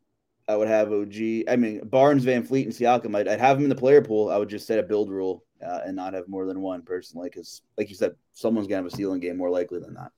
[0.48, 1.44] I would have OG.
[1.48, 3.16] I mean, Barnes, VanVleet, and Siakam.
[3.16, 4.30] I'd, I'd have them in the player pool.
[4.30, 7.30] I would just set a build rule uh, and not have more than one personally,
[7.30, 10.12] because, like you said, someone's gonna have a ceiling game more likely than not.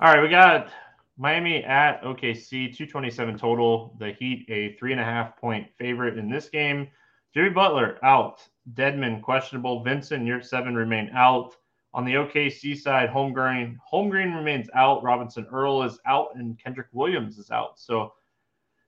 [0.00, 0.68] All right, we got
[1.16, 3.94] Miami at OKC, 227 total.
[3.98, 6.88] The Heat, a three and a half point favorite in this game.
[7.34, 8.46] Jimmy Butler out.
[8.74, 9.82] Dedmon questionable.
[9.82, 11.56] Vincent, Yurtseven remain out.
[11.94, 15.02] On the OKC side, Holmgren, home green remains out.
[15.02, 17.78] Robinson Earl is out, and Kenrich Williams is out.
[17.78, 18.14] So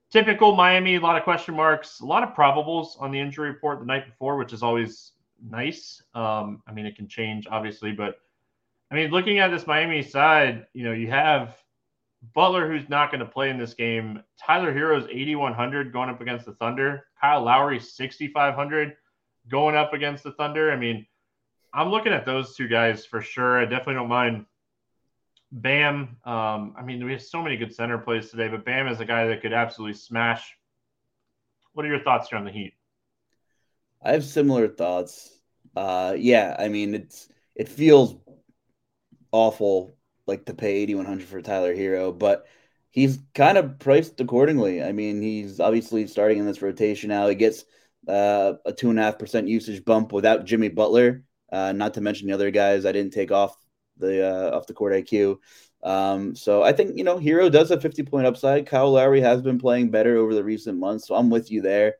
[0.09, 3.79] typical Miami, a lot of question marks, a lot of probables on the injury report
[3.79, 5.11] the night before, which is always
[5.47, 6.01] nice.
[6.15, 8.15] Um, I mean, it can change obviously, but
[8.91, 11.55] I mean, looking at this Miami side, you know, you have
[12.33, 14.23] Butler, who's not going to play in this game.
[14.39, 17.05] Tyler Herro's 8,100 going up against the Thunder.
[17.19, 18.93] Kyle Lowry 6,500
[19.49, 20.71] going up against the Thunder.
[20.71, 21.05] I mean,
[21.73, 23.59] I'm looking at those two guys for sure.
[23.59, 24.45] I definitely don't mind
[25.51, 26.17] Bam.
[26.25, 29.05] Um, I mean, we have so many good center plays today, but Bam is a
[29.05, 30.55] guy that could absolutely smash.
[31.73, 32.73] What are your thoughts here on the Heat?
[34.01, 35.31] I have similar thoughts.
[35.75, 38.15] Uh, yeah, I mean, it's it feels
[39.31, 39.95] awful
[40.27, 42.45] like to pay 8100 for Tyler Herro, but
[42.91, 44.81] he's kind of priced accordingly.
[44.81, 47.27] I mean, he's obviously starting in this rotation now.
[47.27, 47.65] He gets
[48.07, 52.01] uh, a two and a half percent usage bump without Jimmy Butler, uh, not to
[52.01, 53.55] mention the other guys I didn't take off
[53.97, 55.37] the uh, off the court IQ.
[55.83, 58.65] Um, so I think you know Herro does have 50 point upside.
[58.65, 61.95] Kyle Lowry has been playing better over the recent months, so I'm with you there.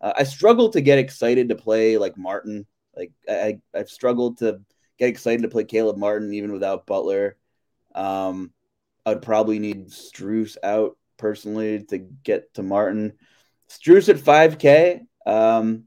[0.00, 2.66] Uh, I struggle to get excited to play like Martin.
[2.96, 4.60] Like I, I've struggled to
[4.98, 7.36] get excited to play Caleb Martin even without Butler.
[7.94, 8.52] Um,
[9.06, 13.14] I'd probably need Strus out personally to get to Martin.
[13.68, 15.00] Strus at 5K.
[15.26, 15.84] Um,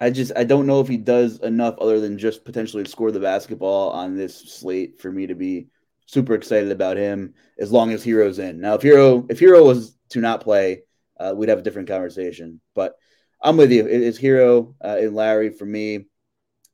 [0.00, 3.20] I just I don't know if he does enough other than just potentially score the
[3.20, 5.68] basketball on this slate for me to be
[6.06, 8.60] super excited about him as long as Herro's in.
[8.60, 10.82] Now if Herro if Herro was to not play,
[11.18, 12.60] uh, we'd have a different conversation.
[12.74, 12.94] But
[13.42, 13.86] I'm with you.
[13.86, 16.06] It's Herro uh, and Lowry for me,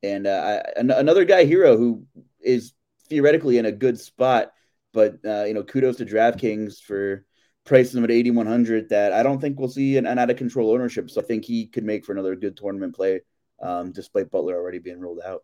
[0.01, 2.05] and uh, I, another guy Herro who
[2.47, 2.73] is
[3.09, 4.51] theoretically in a good spot.
[4.93, 7.25] But uh, you know, kudos to DraftKings for
[7.65, 10.71] pricing him at 8100 that I don't think we'll see an, an, out of control
[10.71, 11.09] ownership.
[11.11, 13.21] So I think he could make for another good tournament play,
[13.61, 15.43] um, despite Butler already being ruled out.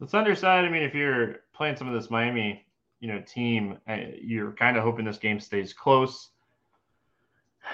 [0.00, 2.64] The Thunder side, I mean, if you're playing some of this Miami,
[3.00, 6.30] you know, team, uh, you're kind of hoping this game stays close.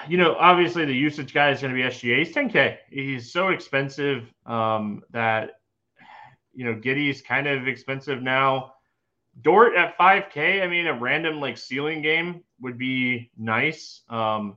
[0.08, 2.18] You know, obviously the usage guy is going to be SGA.
[2.18, 2.78] He's 10K.
[2.90, 5.60] He's so expensive um, that
[6.54, 8.74] you know, Giddey's kind of expensive now.
[9.42, 14.02] Dort at 5K, I mean, a random like ceiling game would be nice.
[14.08, 14.56] Um,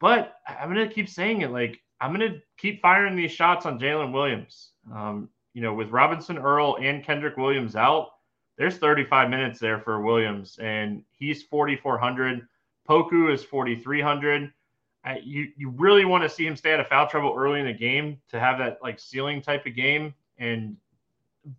[0.00, 1.50] but I'm going to keep saying it.
[1.50, 4.70] Like, I'm going to keep firing these shots on Jalen Williams.
[4.92, 8.08] Um, you know, with Robinson Earl and Kenrich Williams out,
[8.56, 12.46] there's 35 minutes there for Williams, and he's 4,400.
[12.88, 14.52] Poku is 4,300.
[15.22, 17.72] you you really want to see him stay out of foul trouble early in the
[17.72, 20.76] game to have that like ceiling type of game, and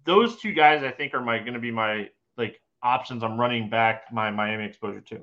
[0.06, 3.24] those two guys I think are my going to be my like options.
[3.24, 5.22] I'm running back my Miami exposure to.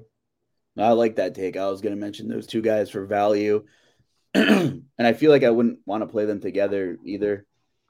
[0.79, 1.57] I like that take.
[1.57, 3.64] I was going to mention those two guys for value,
[4.35, 7.44] and I feel like I wouldn't want to play them together either.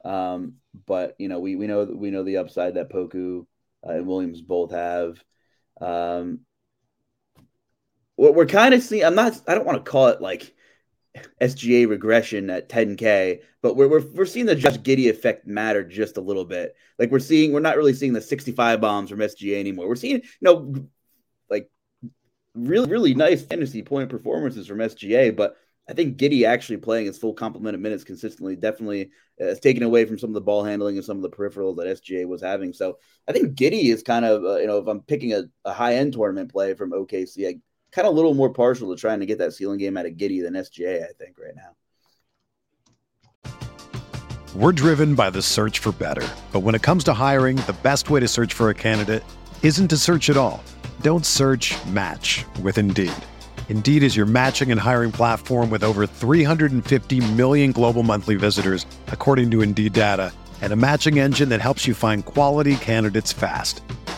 [0.05, 0.55] Um,
[0.87, 3.47] but you know, we we know we know the upside that Poku
[3.87, 5.23] uh, and Williams both have.
[5.81, 6.41] Um,
[8.17, 9.41] what we're kind of seeing, I'm not.
[9.47, 10.55] I don't want to call it like
[11.41, 16.17] SGA regression at 10K, but we're, we're, we're seeing the Josh Giddey effect matter just
[16.17, 16.75] a little bit.
[16.99, 19.89] Like we're seeing, we're not really seeing the 65 bombs from SGA anymore.
[19.89, 20.75] We're seeing, you know,
[21.49, 21.71] like
[22.55, 25.57] really, really nice fantasy point performances from SGA, but
[25.89, 30.05] I think Giddey actually playing his full complement of minutes consistently definitely has taken away
[30.05, 32.73] from some of the ball handling and some of the peripherals that SGA was having.
[32.73, 35.73] So I think Giddey is kind of, uh, you know, if I'm picking a, a
[35.73, 37.55] high end tournament play from OKC, I,
[37.93, 40.13] kind of a little more partial to trying to get that ceiling game out of
[40.13, 41.77] Giddey than SGA, I think, right now.
[44.55, 46.27] We're driven by the search for better.
[46.51, 49.23] But when it comes to hiring, the best way to search for a candidate
[49.63, 50.63] isn't to search at all.
[51.03, 53.13] Don't search match with Indeed.
[53.69, 59.53] Indeed is your matching and hiring platform with over 350 million global monthly visitors, according
[59.53, 63.83] to Indeed data, and a matching engine that helps you find quality candidates fast.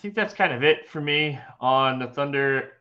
[0.00, 2.72] Think that's kind of it for me on the Thunder.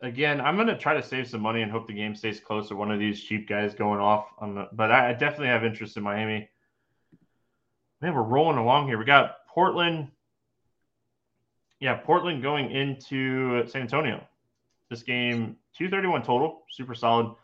[0.00, 2.68] Again, I'm going to try to save some money and hope the game stays close
[2.68, 4.26] to one of these cheap guys going off.
[4.38, 6.48] On the, but I, definitely have interest in Miami.
[8.00, 8.98] Man, we're rolling along here.
[8.98, 10.08] We got Portland.
[11.80, 14.26] Yeah, Portland going into San Antonio.
[14.88, 17.34] This game, 231 total, super solid.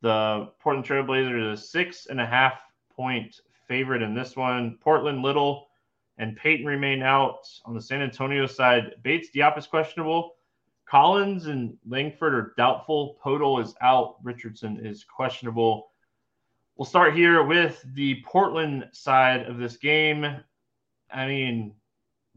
[0.00, 2.54] The Portland Trailblazers is a six and a half
[2.94, 4.78] point favorite in this one.
[4.82, 5.68] Portland Little
[6.18, 7.46] and Payton remain out.
[7.64, 10.34] On the San Antonio side, Bates Diop is questionable.
[10.86, 13.18] Collins and Langford are doubtful.
[13.24, 14.16] Poeltl is out.
[14.22, 15.90] Richardson is questionable.
[16.76, 20.24] We'll start here with the Portland side of this game.
[21.12, 21.74] I mean,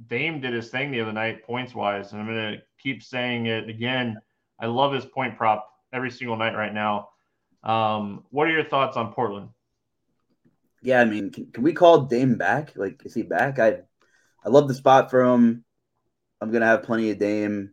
[0.08, 3.48] Dame did his thing the other night, points wise, and I'm going to keep saying
[3.48, 4.18] it again.
[4.60, 7.10] I love his point prop every single night right now.
[7.64, 9.50] Um, what are your thoughts on Portland?
[10.82, 12.74] Yeah, I mean, can, can, we call Dame back?
[12.76, 13.60] Like, is he back?
[13.60, 13.80] I
[14.46, 15.64] I love the spot for him.
[16.40, 17.72] I'm gonna have plenty of Dame,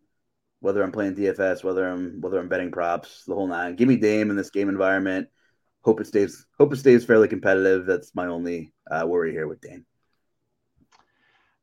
[0.60, 3.76] whether I'm playing DFS, whether I'm whether I'm betting props, the whole nine.
[3.76, 5.28] Give me Dame in this game environment.
[5.82, 6.46] Hope it stays.
[6.58, 7.86] Hope it stays fairly competitive.
[7.86, 9.84] That's my only uh, worry here with Dame.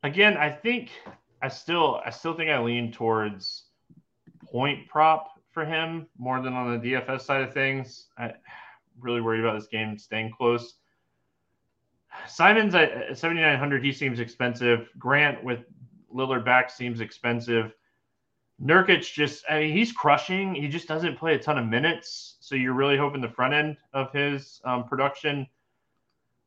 [0.04, 0.92] Again, I think
[1.42, 3.66] I still I still think I lean towards
[4.46, 8.08] point prop for him more than on the DFS side of things.
[8.18, 8.34] I
[9.00, 10.76] really worried about this game staying close.
[12.28, 14.90] Simons at 7,900, he seems expensive.
[14.98, 15.60] Grant with
[16.14, 17.74] Lillard back seems expensive.
[18.62, 20.54] Nurkic just, I mean, he's crushing.
[20.54, 22.38] He just doesn't play a ton of minutes.
[22.42, 25.48] So you're really hoping the front end of his um, production.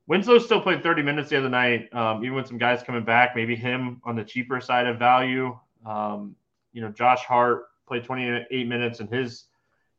[0.06, 3.34] Winslow still played 30 minutes the other night, um, even with some guys coming back,
[3.34, 5.58] maybe him on the cheaper side of value.
[5.86, 6.36] Um,
[6.72, 9.44] you know, Josh Hart played 28 minutes in his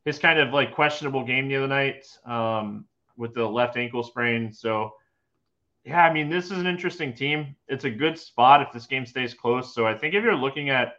[0.04, 2.84] his kind of like questionable game the other night um,
[3.16, 4.52] with the left ankle sprain.
[4.52, 4.92] So
[5.86, 7.54] yeah, I mean, this is an interesting team.
[7.68, 9.72] It's a good spot if this game stays close.
[9.72, 10.94] So I think if you're looking at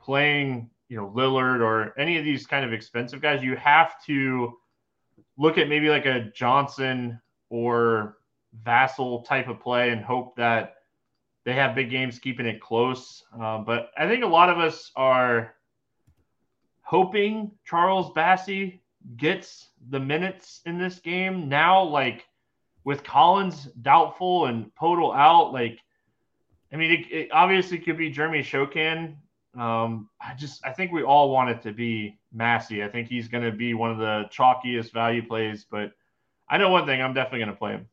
[0.00, 4.56] playing, you know, Lillard or any of these kind of expensive guys, you have to
[5.36, 8.18] look at maybe like a Johnson or
[8.64, 10.76] Vassell type of play and hope that
[11.44, 13.24] they have big games keeping it close.
[13.36, 15.56] Um, but I think a lot of us are
[16.82, 18.78] hoping Charles Bassey
[19.16, 21.82] gets the minutes in this game now.
[21.82, 22.26] Like,
[22.84, 25.78] with Collins doubtful and Poeltl out, like,
[26.72, 29.16] I mean, it, it obviously could be Jeremy Sochan.
[29.58, 32.84] Um, I just, I think we all want it to be Bassey.
[32.84, 35.92] I think he's going to be one of the chalkiest value plays, but
[36.48, 37.86] I know one thing, I'm definitely going to play him.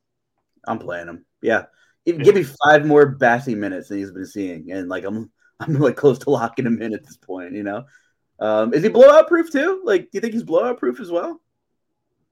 [0.66, 1.24] I'm playing him.
[1.40, 1.64] Yeah.
[2.04, 4.72] Even, give me five more Bassey minutes than he's been seeing.
[4.72, 7.84] And like, I'm, I'm like close to locking him in at this point, you know?
[8.40, 9.82] Um, is he blowout proof too?
[9.84, 11.40] Like, do you think he's blowout proof as well?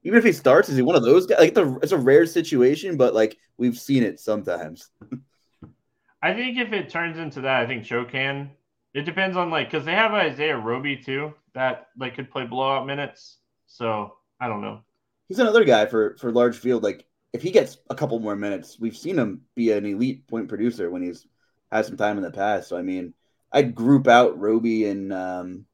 [0.02, 1.38] Even if he starts, is he one of those guys?
[1.38, 4.88] Like, the, it's a rare situation, but like we've seen it sometimes.
[6.22, 8.50] I think if it turns into that, I think Sochan.
[8.92, 12.86] It depends on like because they have Isaiah Roby too that like could play blowout
[12.86, 13.38] minutes.
[13.66, 14.80] So I don't know.
[15.28, 16.82] He's another guy for for large field.
[16.82, 20.48] Like if he gets a couple more minutes, we've seen him be an elite point
[20.48, 21.26] producer when he's
[21.70, 22.68] had some time in the past.
[22.68, 23.14] So I mean,
[23.52, 25.66] I'd group out Roby and um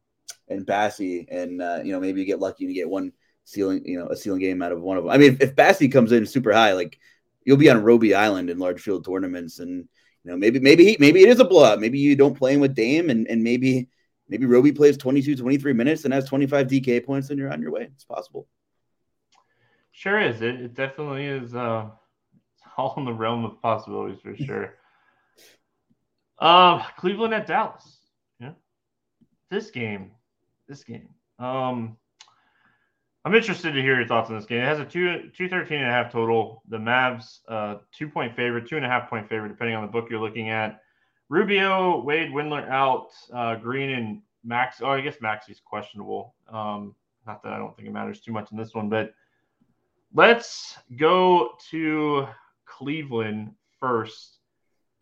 [0.49, 3.13] and Bassey, and uh, you know maybe you get lucky and you get one
[3.47, 5.13] ceiling, you know, a ceiling game out of one of them.
[5.13, 6.99] I mean, if, if Bassey comes in super high, like
[7.45, 9.89] you'll be on Roby Island in large field tournaments, and
[10.25, 11.81] you know, maybe maybe he, maybe it is a blowout.
[11.81, 13.89] Maybe you don't play him with Dame, and and maybe
[14.29, 17.71] maybe Roby plays 22, 23 minutes and has 25 DK points, and you're on your
[17.71, 17.89] way.
[17.95, 18.47] It's possible.
[19.93, 20.43] Sure is.
[20.43, 21.55] It, it definitely is.
[21.55, 21.87] Uh,
[22.35, 24.75] it's all in the realm of possibilities for sure.
[26.41, 27.99] um, Cleveland at Dallas.
[28.41, 28.53] Yeah,
[29.51, 30.11] this game,
[30.69, 31.09] this game.
[31.39, 31.97] Um,
[33.27, 34.61] I'm interested to hear your thoughts on this game.
[34.63, 36.63] It has a two, 213 and a half total.
[36.69, 39.93] The Mavs, uh, two point favorite, two and a half point favorite, depending on the
[39.93, 40.81] book you're looking at.
[41.29, 43.09] Rubio, Wade, Windler out.
[43.31, 44.77] Uh, Green and Max.
[44.81, 46.35] Oh, I guess Max is questionable.
[46.49, 46.95] Um,
[47.27, 49.13] not that I don't think it matters too much in this one, but
[50.17, 52.27] Let's go to
[52.65, 54.39] Cleveland first.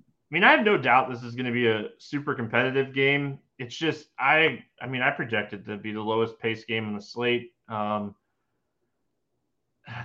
[0.00, 3.38] I mean, I have no doubt this is going to be a super competitive game.
[3.60, 6.96] It's just I I mean, I projected it to be the lowest pace game on
[6.96, 7.53] the slate.
[7.68, 8.14] Um,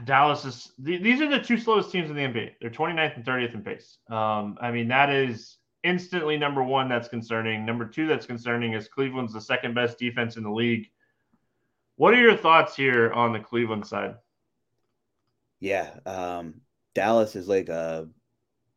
[0.03, 2.51] Dallas is these are the two slowest teams in the NBA.
[2.59, 3.97] They're 29th and 30th in pace.
[4.09, 6.89] Um, I mean, that is instantly number one.
[6.89, 7.65] That's concerning.
[7.65, 10.87] Number two, that's concerning is Cleveland's the second best defense in the league.
[11.95, 14.15] What are your thoughts here on the Cleveland side?
[15.61, 16.61] Yeah, um,
[16.93, 18.05] Dallas is like a uh,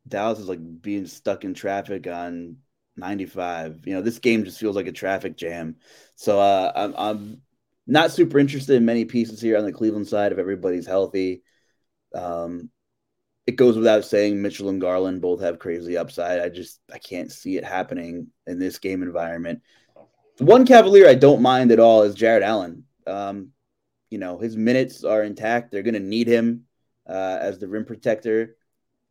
[0.07, 2.57] Dallas is like being stuck in traffic on
[2.97, 3.81] 95.
[3.85, 5.77] You know, this game just feels like a traffic jam.
[6.15, 7.41] So uh, I'm, I'm
[7.85, 11.43] not super interested in many pieces here on the Cleveland side if everybody's healthy.
[12.13, 12.69] Um,
[13.45, 16.39] it goes without saying Mitchell and Garland both have crazy upside.
[16.39, 19.61] I just I can't see it happening in this game environment.
[20.39, 22.85] one Cavalier I don't mind at all is Jarrett Allen.
[23.05, 23.49] Um,
[24.09, 25.71] you know his minutes are intact.
[25.71, 26.65] They're going to need him
[27.07, 28.55] uh, as the rim protector,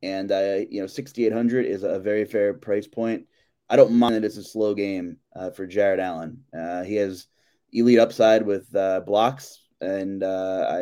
[0.02, 3.26] and uh, you know 6800 is a very fair price point.
[3.68, 6.44] I don't mind that it's a slow game uh, for Jarrett Allen.
[6.56, 7.26] Uh, he has
[7.72, 10.80] elite upside with uh, blocks, and uh, I,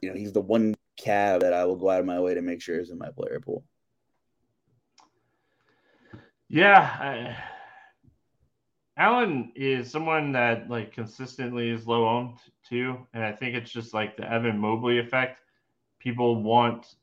[0.00, 2.42] you know, he's the one Cav that I will go out of my way to
[2.42, 3.64] make sure is in my player pool.
[6.48, 7.36] Yeah, I,
[8.96, 12.38] Allen is someone that like consistently is low owned
[12.68, 15.40] too, and I think it's just like the Evan Mobley effect.
[15.98, 16.94] People want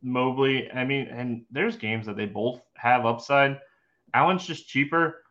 [0.00, 0.70] Mobley.
[0.70, 3.60] I mean, and there's games that they both have upside.
[4.14, 5.22] Allen's just cheaper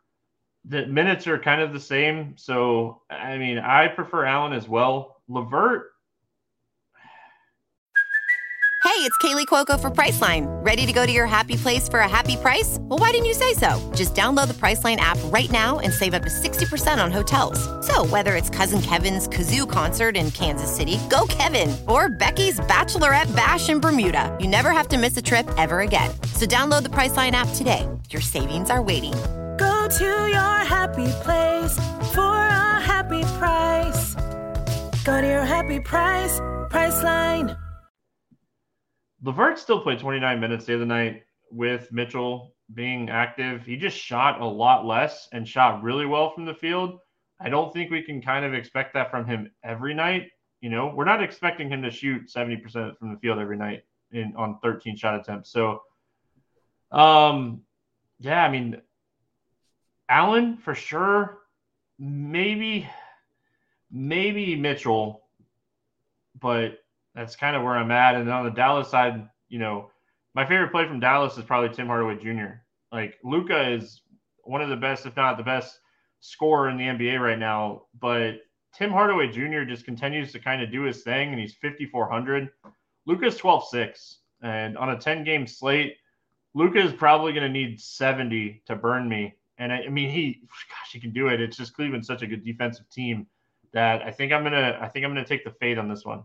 [0.66, 2.36] the minutes are kind of the same.
[2.38, 5.22] So, I mean, I prefer Allen as well.
[5.28, 5.92] LeVert.
[8.84, 10.48] Hey, it's Kaley Cuoco for Priceline.
[10.66, 12.78] Ready to go to your happy place for a happy price?
[12.82, 13.80] Well, why didn't you say so?
[13.94, 17.60] Just download the Priceline app right now and save up to 60% on hotels.
[17.86, 23.36] So, whether it's Cousin Kevin's Kazoo concert in Kansas City, go Kevin, or Becky's Bachelorette
[23.36, 26.10] Bash in Bermuda, you never have to miss a trip ever again.
[26.34, 27.88] So, download the Priceline app today.
[28.10, 29.14] Your savings are waiting
[29.88, 31.78] To your happy place
[32.14, 34.16] for a happy price.
[35.06, 37.58] Go to your happy price, Priceline.
[39.24, 43.66] LeVert still played 29 minutes the other night with Mitchell being active.
[43.66, 47.00] He just shot a lot less and shot really well from the field.
[47.40, 50.28] I don't think we can kind of expect that from him every night.
[50.60, 54.34] You know, we're not expecting him to shoot 70% from the field every night in
[54.36, 55.50] on 13 shot attempts.
[55.50, 55.82] So
[56.92, 57.62] um
[58.20, 58.82] yeah, I mean,
[60.10, 61.40] Allen for sure.
[62.00, 62.88] Maybe,
[63.92, 65.24] maybe Mitchell,
[66.40, 66.80] but
[67.16, 68.16] that's kind of where I'm at.
[68.16, 69.90] And on the Dallas side, you know,
[70.36, 72.62] my favorite play from Dallas is probably Tim Hardaway Jr.
[72.92, 74.02] Like Luka is
[74.44, 75.80] one of the best, if not the best,
[76.20, 77.84] scorer in the NBA right now.
[78.00, 78.42] But
[78.74, 79.64] Tim Hardaway Jr.
[79.64, 82.50] just continues to kind of do his thing, and he's 5,400.
[83.08, 84.20] Luka's 12 6.
[84.44, 85.96] And on a 10 game slate,
[86.54, 90.42] Luka is probably going to need 70 to burn me and I, I, mean, he,
[90.48, 91.42] gosh, he can do it.
[91.42, 93.28] It's just Cleveland's such a good defensive team
[93.74, 96.24] that I think I'm gonna, I think I'm gonna take the fade on this one.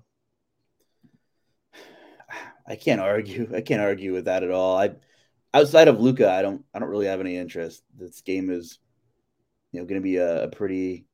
[2.67, 3.51] I can't argue.
[3.55, 4.79] I can't argue with that at all.
[4.79, 4.93] I,
[5.53, 7.83] outside of Luka, I don't, I don't really have any interest.
[7.99, 8.79] This game is,
[9.73, 11.07] you know, going to be a, a pretty,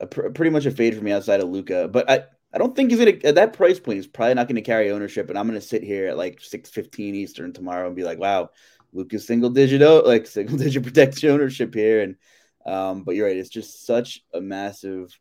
[0.00, 1.88] a pr- pretty much a fade for me outside of Luka.
[1.88, 2.24] But I,
[2.54, 3.96] I don't think he's gonna at that price point.
[3.96, 7.16] He's probably not to carry ownership, and I'm to sit here at like six fifteen
[7.16, 8.50] Eastern tomorrow and be like, "Wow,
[8.94, 12.16] Luka's single digit like single digit protection ownership here, and
[12.64, 15.18] um, but you're right, it's just such a massive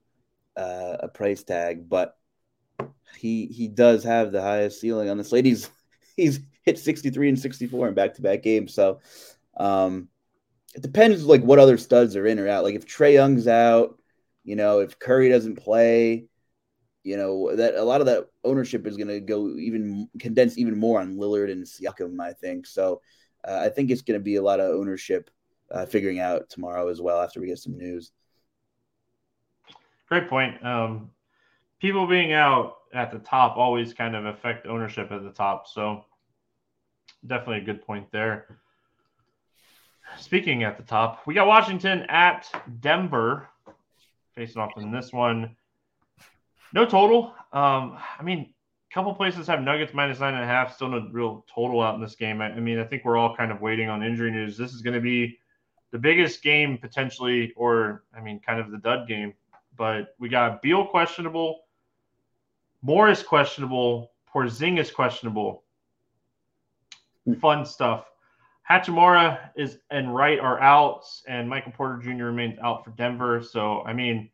[0.55, 2.15] uh, a price tag, but
[3.17, 5.45] he he does have the highest ceiling on this slate.
[5.45, 5.69] He's
[6.15, 8.99] he's hit 63 and 64 in back to back games, so
[9.57, 10.07] um,
[10.75, 12.63] it depends like what other studs are in or out.
[12.63, 13.99] Like if Trae Young's out,
[14.43, 16.27] you know, if Curry doesn't play,
[17.03, 20.77] you know that a lot of that ownership is going to go even condense even
[20.77, 22.65] more on Lillard and Siakam, I think.
[22.65, 23.01] So
[23.47, 25.29] uh, I think it's going to be a lot of ownership
[25.71, 28.11] uh, figuring out tomorrow as well after we get some news.
[30.07, 30.63] Great point.
[30.65, 31.09] Um,
[31.79, 35.67] people being out at the top always kind of affect ownership at the top.
[35.67, 36.05] So
[37.25, 38.59] definitely a good point there.
[40.19, 42.47] Speaking at the top, we got Washington at
[42.81, 43.49] Denver
[44.35, 45.55] facing off in this one.
[46.73, 47.33] No total.
[47.51, 48.52] Um, I mean,
[48.93, 50.75] couple places have Nuggets minus nine and a half.
[50.75, 52.41] Still no real total out in this game.
[52.41, 54.55] I, I mean, I think we're all kind of waiting on injury news.
[54.55, 55.39] This is going to be
[55.91, 59.33] the biggest game potentially, or I mean, kind of the dud game.
[59.75, 61.61] But we got Beal questionable,
[62.83, 65.63] Morris questionable, Porzingis questionable.
[67.41, 68.05] Fun stuff.
[68.69, 72.25] Hachimura is and Wright are out, and Michael Porter Jr.
[72.25, 73.41] remains out for Denver.
[73.41, 74.29] So I mean,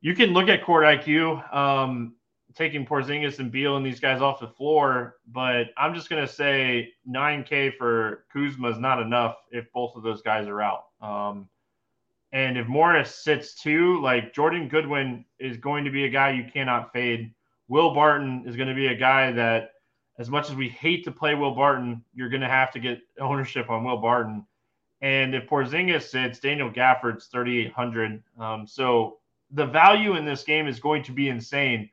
[0.00, 1.54] you can look at court IQ.
[1.54, 2.16] Um,
[2.56, 6.32] taking Porzingis and Beal and these guys off the floor, but I'm just going to
[6.32, 10.84] say 9K for Kuzma is not enough if both of those guys are out.
[11.00, 11.48] Um,
[12.32, 16.44] and if Morris sits too, like Jordan Goodwin is going to be a guy you
[16.50, 17.32] cannot fade.
[17.68, 19.72] Will Barton is going to be a guy that,
[20.18, 23.00] as much as we hate to play Will Barton, you're going to have to get
[23.20, 24.46] ownership on Will Barton.
[25.02, 28.22] And if Porzingis sits, Daniel Gafford's 3,800.
[28.38, 29.18] Um, so
[29.50, 31.90] the value in this game is going to be insane.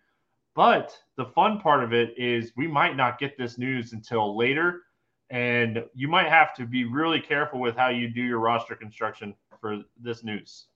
[0.56, 4.82] But the fun part of it is we might not get this news until later.
[5.30, 9.34] And you might have to be really careful with how you do your roster construction
[9.60, 10.68] for this news.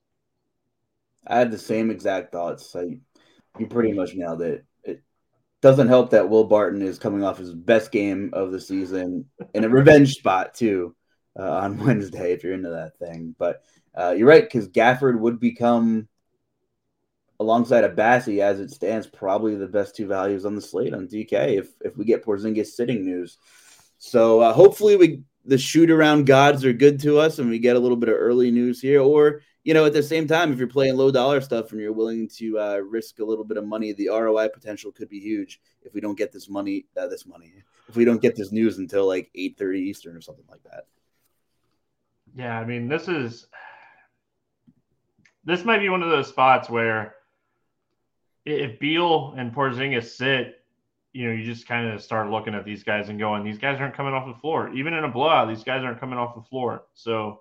[1.26, 2.74] I had the same exact thoughts.
[2.74, 2.98] I,
[3.58, 4.64] you pretty much nailed it.
[4.82, 5.02] It
[5.62, 9.64] doesn't help that Will Barton is coming off his best game of the season in
[9.64, 10.96] a revenge spot, too,
[11.38, 13.36] uh, on Wednesday, if you're into that thing.
[13.38, 13.62] But
[13.96, 16.08] uh, you're right, because Gafford would become
[17.40, 21.06] alongside of Bassey, as it stands, probably the best two values on the slate on
[21.06, 23.38] DK if if we get Porzingis sitting news.
[23.98, 27.76] So uh, hopefully we the shoot around gods are good to us and we get
[27.76, 29.00] a little bit of early news here.
[29.00, 31.92] Or you know, at the same time, if you're playing low dollar stuff and you're
[31.92, 35.60] willing to uh, risk a little bit of money, the ROI potential could be huge
[35.82, 36.86] if we don't get this money.
[36.96, 37.52] Uh, this money,
[37.88, 40.84] if we don't get this news until like eight thirty Eastern or something like that.
[42.36, 43.46] Yeah, I mean, this is
[45.44, 47.14] this might be one of those spots where
[48.48, 50.62] if Beal and Porzingis sit,
[51.12, 53.80] you know, you just kind of start looking at these guys and going, these guys
[53.80, 54.72] aren't coming off the floor.
[54.74, 56.84] Even in a blowout, these guys aren't coming off the floor.
[56.94, 57.40] So,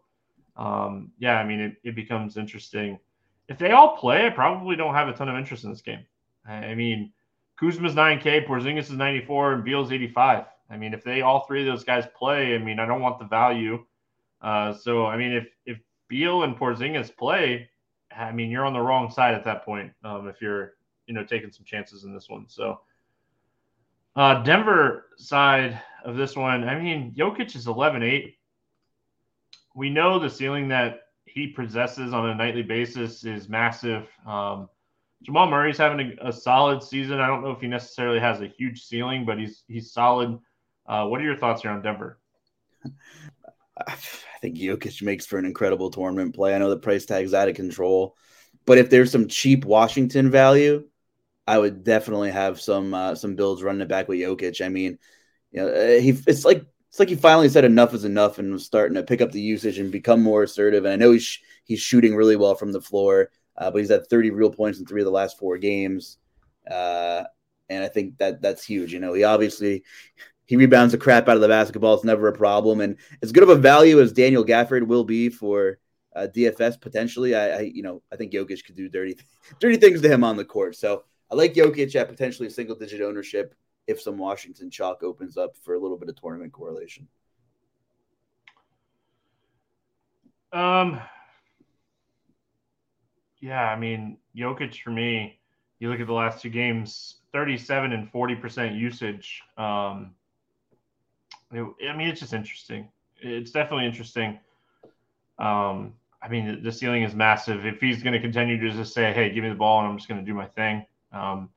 [0.55, 2.99] um, yeah, I mean, it, it becomes interesting.
[3.47, 6.05] If they all play, I probably don't have a ton of interest in this game.
[6.45, 7.11] I mean,
[7.59, 10.45] Kuzma's 9K, Porzingis is 94, and Beal's 85.
[10.69, 13.19] I mean, if they all three of those guys play, I mean, I don't want
[13.19, 13.85] the value.
[14.41, 15.77] Uh, so, I mean, if if
[16.07, 17.69] Beal and Porzingis play,
[18.15, 19.91] I mean, you're on the wrong side at that point.
[20.03, 20.73] Um, if you're
[21.07, 22.45] you know taking some chances in this one.
[22.47, 22.79] So
[24.15, 28.33] uh, Denver side of this one, I mean, Jokic is 11-8.
[29.75, 34.07] We know the ceiling that he possesses on a nightly basis is massive.
[34.25, 34.69] Um,
[35.21, 37.19] Jamal Murray's having a, a, solid season.
[37.19, 40.39] I don't know if he necessarily has a huge ceiling, but he's he's solid.
[40.87, 42.19] Uh, what are your thoughts here on Denver?
[43.87, 43.95] I
[44.41, 46.55] think Jokic makes for an incredible tournament play.
[46.55, 48.15] I know the price tag's out of control,
[48.65, 50.85] but if there's some cheap Washington value,
[51.47, 54.63] I would definitely have some uh, some builds running it back with Jokic.
[54.63, 54.99] I mean,
[55.51, 58.51] you know, uh, he it's like it's like he finally said enough is enough and
[58.51, 60.83] was starting to pick up the usage and become more assertive.
[60.83, 64.09] And I know he's he's shooting really well from the floor, uh, but he's at
[64.09, 66.17] 30 real points in three of the last four games,
[66.69, 67.23] uh,
[67.69, 68.93] and I think that that's huge.
[68.93, 69.83] You know, he obviously
[70.47, 71.93] he rebounds the crap out of the basketball.
[71.93, 75.29] It's never a problem, and as good of a value as Daniel Gafford will be
[75.29, 75.79] for
[76.13, 79.17] uh, DFS potentially, I, I, you know I think Jokic could do dirty
[79.61, 80.75] dirty things to him on the court.
[80.75, 83.53] So I like Jokic at potentially single digit ownership
[83.87, 87.07] if some Washington chalk opens up for a little bit of tournament correlation.
[90.53, 91.01] Um,
[93.39, 95.39] yeah, I mean, Jokic for me,
[95.79, 99.41] you look at the last two games 37 and 40% usage.
[99.57, 100.11] Um,
[101.51, 102.89] it, I mean, it's just interesting.
[103.21, 104.39] It's definitely interesting.
[105.39, 107.65] Um, I mean, the ceiling is massive.
[107.65, 109.97] If he's going to continue to just say, hey, give me the ball and I'm
[109.97, 110.85] just going to do my thing,
[111.17, 111.49] um,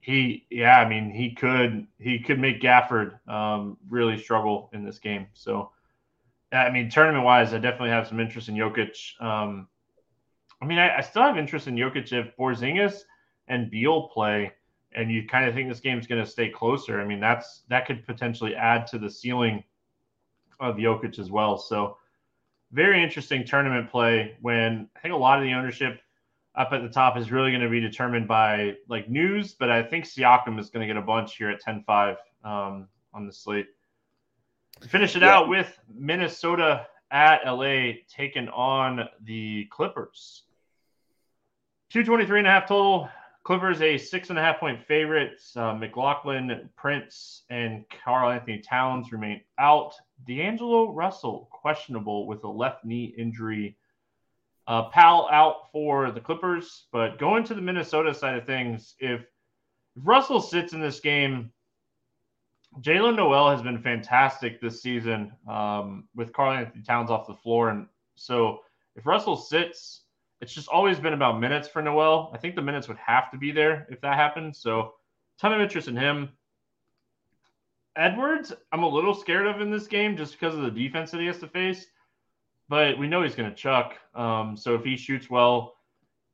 [0.00, 4.98] he, yeah, I mean, he could he could make Gafford um, really struggle in this
[4.98, 5.28] game.
[5.32, 5.70] So,
[6.52, 9.20] I mean, tournament wise, I definitely have some interest in Jokic.
[9.20, 9.68] Um,
[10.60, 13.02] I mean, I, I, still have interest in Jokic if Porzingis
[13.46, 14.52] and Beal play,
[14.92, 17.00] and you kind of think this game is going to stay closer.
[17.00, 19.62] I mean, that's that could potentially add to the ceiling
[20.58, 21.58] of Jokic as well.
[21.58, 21.96] So,
[22.72, 26.00] very interesting tournament play when I think a lot of the ownership
[26.54, 29.82] up at the top is really going to be determined by like news, but I
[29.82, 33.32] think Siakam is going to get a bunch here at 10 5 um, on the
[33.32, 33.68] slate.
[34.88, 35.34] Finish it yeah.
[35.34, 40.42] out with Minnesota at LA taking on the Clippers.
[41.90, 43.08] 223 and a half total.
[43.44, 45.56] Clippers a six and a half point favorites.
[45.56, 49.94] Uh, McLaughlin, Prince, and Karl-Anthony Towns remain out.
[50.26, 53.76] D'Angelo Russell questionable with a left knee injury
[54.66, 59.20] uh, Powell out for the Clippers, but going to the Minnesota side of things, if,
[59.20, 61.52] if Russell sits in this game,
[62.80, 67.68] Jaylen Nowell has been fantastic this season um, with Karl-Anthony Towns off the floor.
[67.68, 68.60] And so
[68.96, 70.02] if Russell sits,
[70.40, 72.30] it's just always been about minutes for Noel.
[72.32, 74.58] I think the minutes would have to be there if that happens.
[74.58, 74.94] So
[75.38, 76.30] ton of interest in him.
[77.94, 81.20] Edwards, I'm a little scared of in this game just because of the defense that
[81.20, 81.86] he has to face
[82.72, 83.98] but we know he's going to chuck.
[84.14, 85.74] Um, so if he shoots well,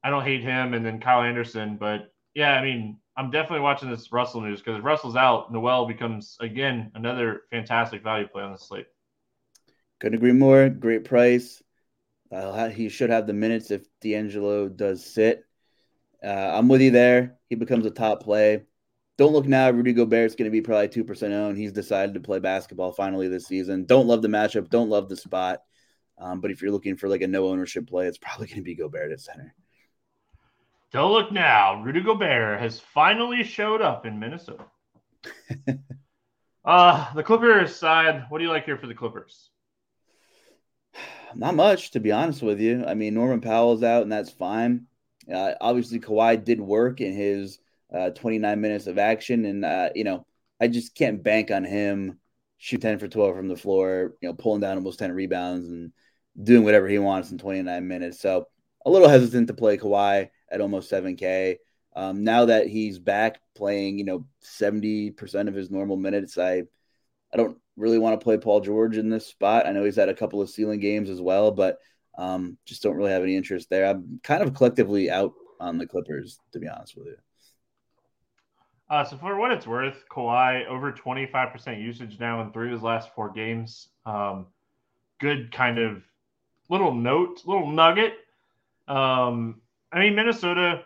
[0.04, 0.72] I don't hate him.
[0.72, 4.78] And then Kyle Anderson, but yeah, I mean, I'm definitely watching this Russell news because
[4.78, 8.86] if Russell's out, Nowell becomes again another fantastic value play on the slate.
[9.98, 10.68] Couldn't agree more.
[10.68, 11.60] Great price.
[12.30, 15.42] Uh, he should have the minutes if D'Angelo does sit.
[16.22, 17.38] Uh, I'm with you there.
[17.48, 18.62] He becomes a top play.
[19.16, 19.70] Don't look now.
[19.70, 21.58] Rudy Gobert's going to be probably 2% owned.
[21.58, 23.86] He's decided to play basketball finally this season.
[23.86, 24.70] Don't love the matchup.
[24.70, 25.62] Don't love the spot.
[26.20, 28.62] Um, but if you're looking for like a no ownership play, it's probably going to
[28.62, 29.54] be Gobert at center.
[30.92, 31.82] Don't look now.
[31.82, 34.64] Rudy Gobert has finally showed up in Minnesota.
[36.64, 39.50] uh, the Clippers side, what do you like here for the Clippers?
[41.34, 42.84] Not much, to be honest with you.
[42.86, 44.86] I mean, Norman Powell's out, and that's fine.
[45.32, 47.58] Uh, obviously, Kawhi did work in his
[47.94, 50.24] uh, 29 minutes of action, and uh, you know,
[50.58, 52.18] I just can't bank on him
[52.58, 55.92] shoot 10 for 12 from the floor, you know, pulling down almost 10 rebounds and
[56.42, 58.20] doing whatever he wants in 29 minutes.
[58.20, 58.46] So
[58.84, 61.56] a little hesitant to play Kawhi at almost 7K.
[61.94, 66.62] Um, now that he's back playing, you know, 70% of his normal minutes, I
[67.32, 69.66] I don't really want to play Paul George in this spot.
[69.66, 71.78] I know he's had a couple of ceiling games as well, but
[72.16, 73.86] um, just don't really have any interest there.
[73.86, 77.16] I'm kind of collectively out on the Clippers, to be honest with you.
[78.90, 82.82] Uh, so for what it's worth, Kawhi over 25% usage now in three of his
[82.82, 83.88] last four games.
[84.06, 84.46] Um,
[85.20, 86.02] good kind of
[86.68, 88.14] little note, little nugget.
[88.86, 89.60] Um,
[89.92, 90.84] I mean, Minnesota,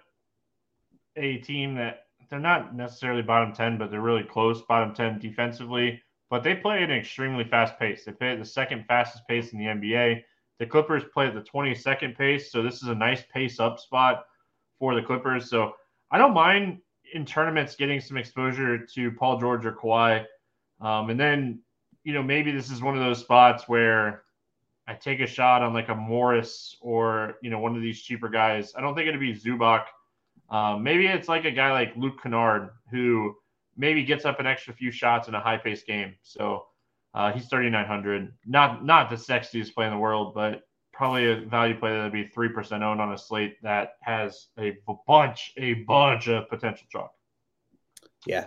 [1.16, 6.02] a team that they're not necessarily bottom 10, but they're really close bottom 10 defensively
[6.32, 8.06] but they play at an extremely fast pace.
[8.06, 10.22] They play at the second fastest pace in the NBA.
[10.58, 14.24] The Clippers play at the 22nd pace, so this is a nice pace up spot
[14.78, 15.50] for the Clippers.
[15.50, 15.74] So
[16.10, 16.78] I don't mind
[17.12, 20.24] in tournaments getting some exposure to Paul George or Kawhi.
[20.80, 21.60] Um, and then,
[22.02, 24.21] you know, maybe this is one of those spots where
[24.92, 28.28] I take a shot on like a Morris or, you know, one of these cheaper
[28.28, 28.74] guys.
[28.76, 29.84] I don't think it'd be Zubac.
[30.50, 33.34] Um, maybe it's like a guy like Luke Kennard who
[33.74, 36.14] maybe gets up an extra few shots in a high paced game.
[36.22, 36.66] So
[37.14, 38.34] uh, he's 3,900.
[38.44, 42.28] Not not the sexiest play in the world, but probably a value play that'd be
[42.28, 44.76] 3% owned on a slate that has a
[45.06, 47.14] bunch, a bunch of potential chalk.
[48.26, 48.44] Yeah.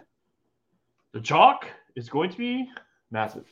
[1.14, 1.66] The chalk
[1.96, 2.70] is going to be
[3.10, 3.48] massive.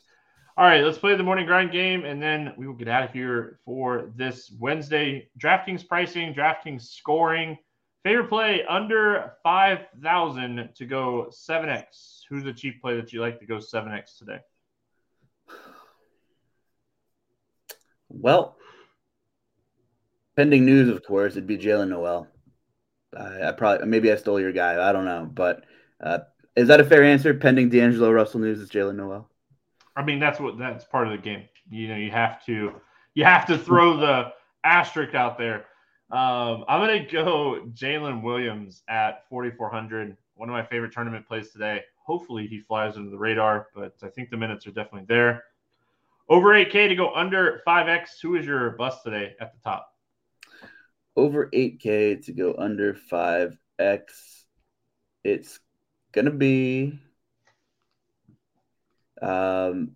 [0.56, 3.12] All right, let's play the morning grind game, and then we will get out of
[3.12, 5.28] here for this Wednesday.
[5.40, 7.58] DraftKings pricing, DraftKings scoring.
[8.04, 12.22] Favorite play under 5,000 to go 7x.
[12.30, 14.40] Who's the cheap play that you like to go 7x today?
[18.10, 18.56] Well,
[20.36, 22.28] pending news, of course, it'd be Jaylen Nowell.
[23.18, 24.88] I, I, probably, maybe I stole your guy.
[24.88, 25.28] I don't know.
[25.34, 25.64] But
[26.00, 26.20] uh,
[26.56, 27.34] is that a fair answer?
[27.34, 29.32] Pending D'Angelo Russell news is Jaylen Nowell.
[29.96, 31.44] I mean, that's what that's part of the game.
[31.70, 32.74] You know, you have to
[33.14, 34.32] you have to throw the
[34.64, 35.66] asterisk out there.
[36.12, 40.18] Um, I'm gonna go Jalen Williams at 4,400.
[40.36, 41.82] One of my favorite tournament plays today.
[42.06, 45.44] Hopefully he flies under the radar, but I think the minutes are definitely there.
[46.30, 48.22] Over 8K to go under 5X.
[48.22, 49.94] Who is your bust today at the top?
[51.16, 54.02] Over 8K to go under 5X.
[55.24, 55.60] It's
[56.12, 57.00] gonna be
[59.24, 59.92] um,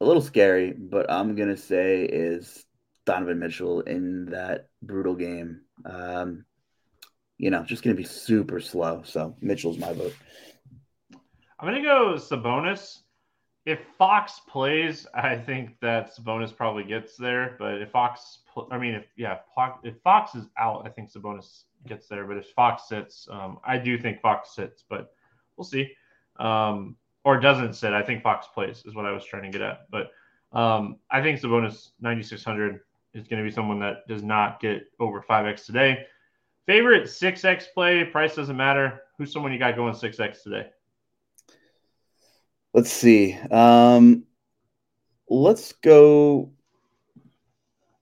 [0.00, 2.64] a little scary, but I'm gonna say is
[3.06, 5.62] Donovan Mitchell in that brutal game.
[5.84, 6.44] Um,
[7.38, 9.02] you know, just to be super slow.
[9.04, 10.14] So Mitchell's my vote.
[11.58, 12.98] I'm to go Sabonis.
[13.64, 17.54] If Fox plays, I think that Sabonis probably gets there.
[17.58, 18.40] But if Fox,
[18.70, 19.38] I mean, if yeah,
[19.84, 22.26] if Fox is out, I think Sabonis gets there.
[22.26, 25.12] But if Fox sits, um, I do think Fox sits, but
[25.56, 25.92] we'll see.
[26.40, 27.92] Um, or doesn't sit.
[27.92, 29.90] I think Fox plays is what I was trying to get at.
[29.90, 30.10] But
[30.52, 32.80] um, I think Sabonis 9600
[33.14, 36.06] is going to be someone that does not get over 5x today.
[36.66, 39.02] Favorite 6x play, price doesn't matter.
[39.18, 40.68] Who's someone you got going 6x today?
[42.72, 43.34] Let's see.
[43.50, 44.24] Um,
[45.28, 46.52] let's go.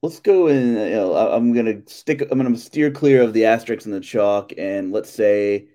[0.02, 2.22] Let's go and you know, I'm gonna stick.
[2.30, 5.68] I'm gonna steer clear of the asterisks and the chalk, and let's say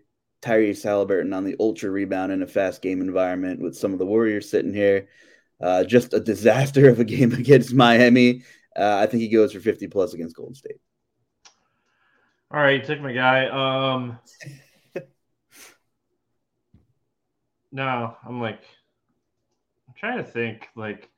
[0.45, 4.05] Tyrese Halliburton on the ultra rebound in a fast game environment with some of the
[4.05, 5.09] Warriors sitting here.
[5.59, 8.43] Uh, just a disaster of a game against Miami.
[8.75, 10.77] Uh, I think he goes for 50 plus against Golden State.
[12.51, 13.47] All right, you took my guy.
[13.47, 14.19] Um,
[17.71, 18.61] no, I'm like,
[19.87, 20.69] I'm trying to think.
[20.75, 21.09] Like,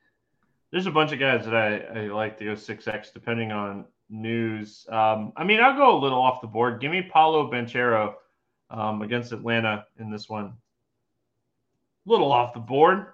[0.70, 4.86] there's a bunch of guys that I, I like to go 6X depending on news.
[4.88, 6.80] Um, I mean, I'll go a little off the board.
[6.80, 8.14] Give me Paolo Banchero
[8.70, 10.46] um, against Atlanta in this one.
[12.06, 13.06] A little off the board.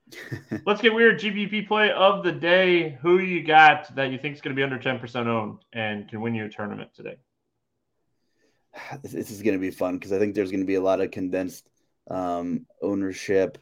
[0.66, 1.20] Let's get weird.
[1.20, 2.98] GPP play of the day.
[3.02, 6.20] Who you got that you think is going to be under 10% owned and can
[6.20, 7.16] win you a tournament today?
[9.02, 11.00] this is going to be fun because I think there's going to be a lot
[11.00, 11.68] of condensed
[12.10, 13.58] um, ownership.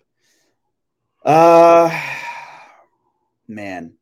[1.25, 1.91] Uh
[3.53, 3.95] man,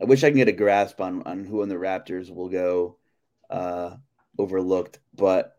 [0.00, 2.96] I wish I can get a grasp on on who on the Raptors will go
[3.50, 3.96] uh,
[4.38, 5.56] overlooked, but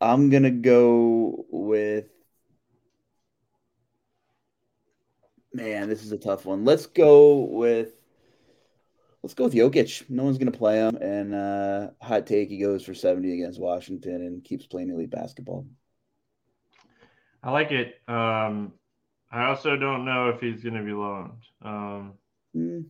[0.00, 2.06] I'm gonna go with.
[5.52, 6.64] Man, this is a tough one.
[6.64, 7.90] Let's go with.
[9.22, 10.08] Let's go with Jokic.
[10.08, 14.22] No one's gonna play him, and uh, hot take, he goes for 70 against Washington
[14.26, 15.66] and keeps playing elite basketball.
[17.42, 17.94] I like it.
[18.08, 18.72] Um,
[19.30, 21.42] I also don't know if he's going to be loaned.
[21.62, 22.14] Um,
[22.56, 22.84] mm.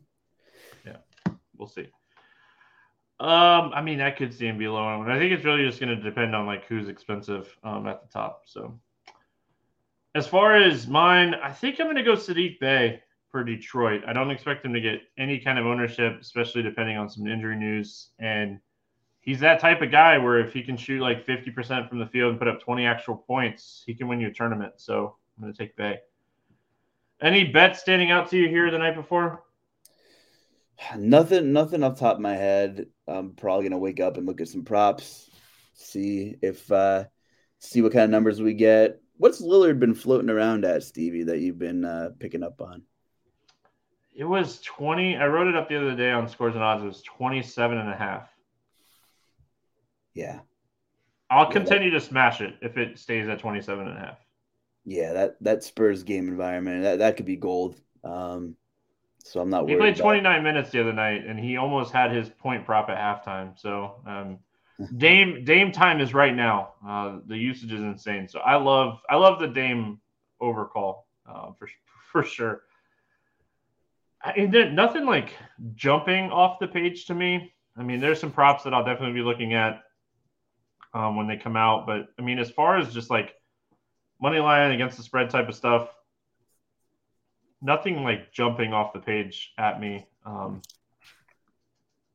[0.87, 0.97] Yeah,
[1.57, 1.89] we'll see.
[3.21, 5.11] Um, I mean, I could see him be loaned.
[5.11, 8.09] I think it's really just going to depend on like who's expensive um, at the
[8.09, 8.43] top.
[8.47, 8.79] So,
[10.15, 14.03] as far as mine, I think I'm going to go Saddiq Bey for Detroit.
[14.07, 17.57] I don't expect him to get any kind of ownership, especially depending on some injury
[17.57, 18.11] news.
[18.21, 18.61] And
[19.21, 22.31] he's that type of guy where if he can shoot like 50% from the field
[22.31, 24.75] and put up 20 actual points, he can win you a tournament.
[24.77, 25.99] So I'm going to take Bay.
[27.21, 29.43] Any bets standing out to you here the night before?
[30.97, 32.87] Nothing, nothing off top of my head.
[33.07, 35.31] I'm probably gonna wake up and look at some props,
[35.75, 37.05] see if uh
[37.59, 39.01] see what kind of numbers we get.
[39.17, 42.83] What's Lillard been floating around at, Stevie, that you've been uh, picking up on?
[44.15, 45.17] It was 20.
[45.17, 46.83] I wrote it up the other day on scores and odds.
[46.83, 48.29] It was 27 and a half.
[50.15, 50.41] Yeah.
[51.31, 54.19] I'll yeah, continue that, to smash it if it stays at 27 and a half.
[54.85, 57.79] Yeah, that that Spurs game environment, that, that could be gold.
[58.03, 58.57] Um,
[59.25, 59.75] so I'm not worried.
[59.75, 62.97] He played 29 minutes the other night, and he almost had his point prop at
[62.97, 63.59] halftime.
[63.59, 64.39] So um,
[64.97, 66.75] Dame Dame time is right now.
[66.87, 68.29] Uh, the usage is insane.
[68.29, 70.01] So I love I love the Dame
[70.41, 71.69] overcall uh, for
[72.13, 72.63] for sure.
[74.37, 75.33] And then nothing like
[75.75, 77.53] jumping off the page to me.
[77.77, 79.83] I mean, there's some props that I'll definitely be looking at
[80.93, 81.87] um, when they come out.
[81.87, 83.35] But I mean, as far as just like
[84.21, 85.89] money line against the spread type of stuff,
[87.61, 90.07] nothing like jumping off the page at me.
[90.25, 90.63] Um,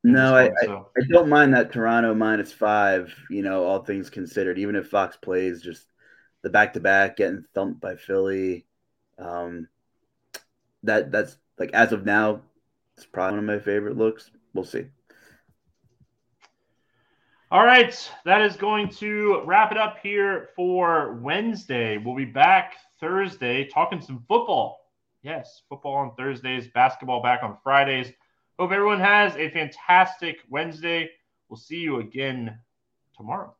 [0.03, 0.89] no, I, so.
[0.97, 4.89] I, I, don't mind that Toronto minus five, you know, all things considered, even if
[4.89, 5.85] Fox plays just
[6.41, 8.65] the back to back getting thumped by Philly.
[9.17, 9.67] Um,
[10.83, 12.41] that that's like as of now,
[12.97, 14.29] it's probably one of my favorite looks.
[14.53, 14.85] We'll see.
[17.49, 21.97] All right, that is going to wrap it up here for Wednesday.
[21.97, 24.82] We'll be back Thursday talking some football.
[25.23, 28.11] Yes, football on Thursdays, basketball back on Fridays.
[28.59, 31.09] Hope everyone has a fantastic Wednesday.
[31.47, 32.59] We'll see you again
[33.15, 33.55] tomorrow.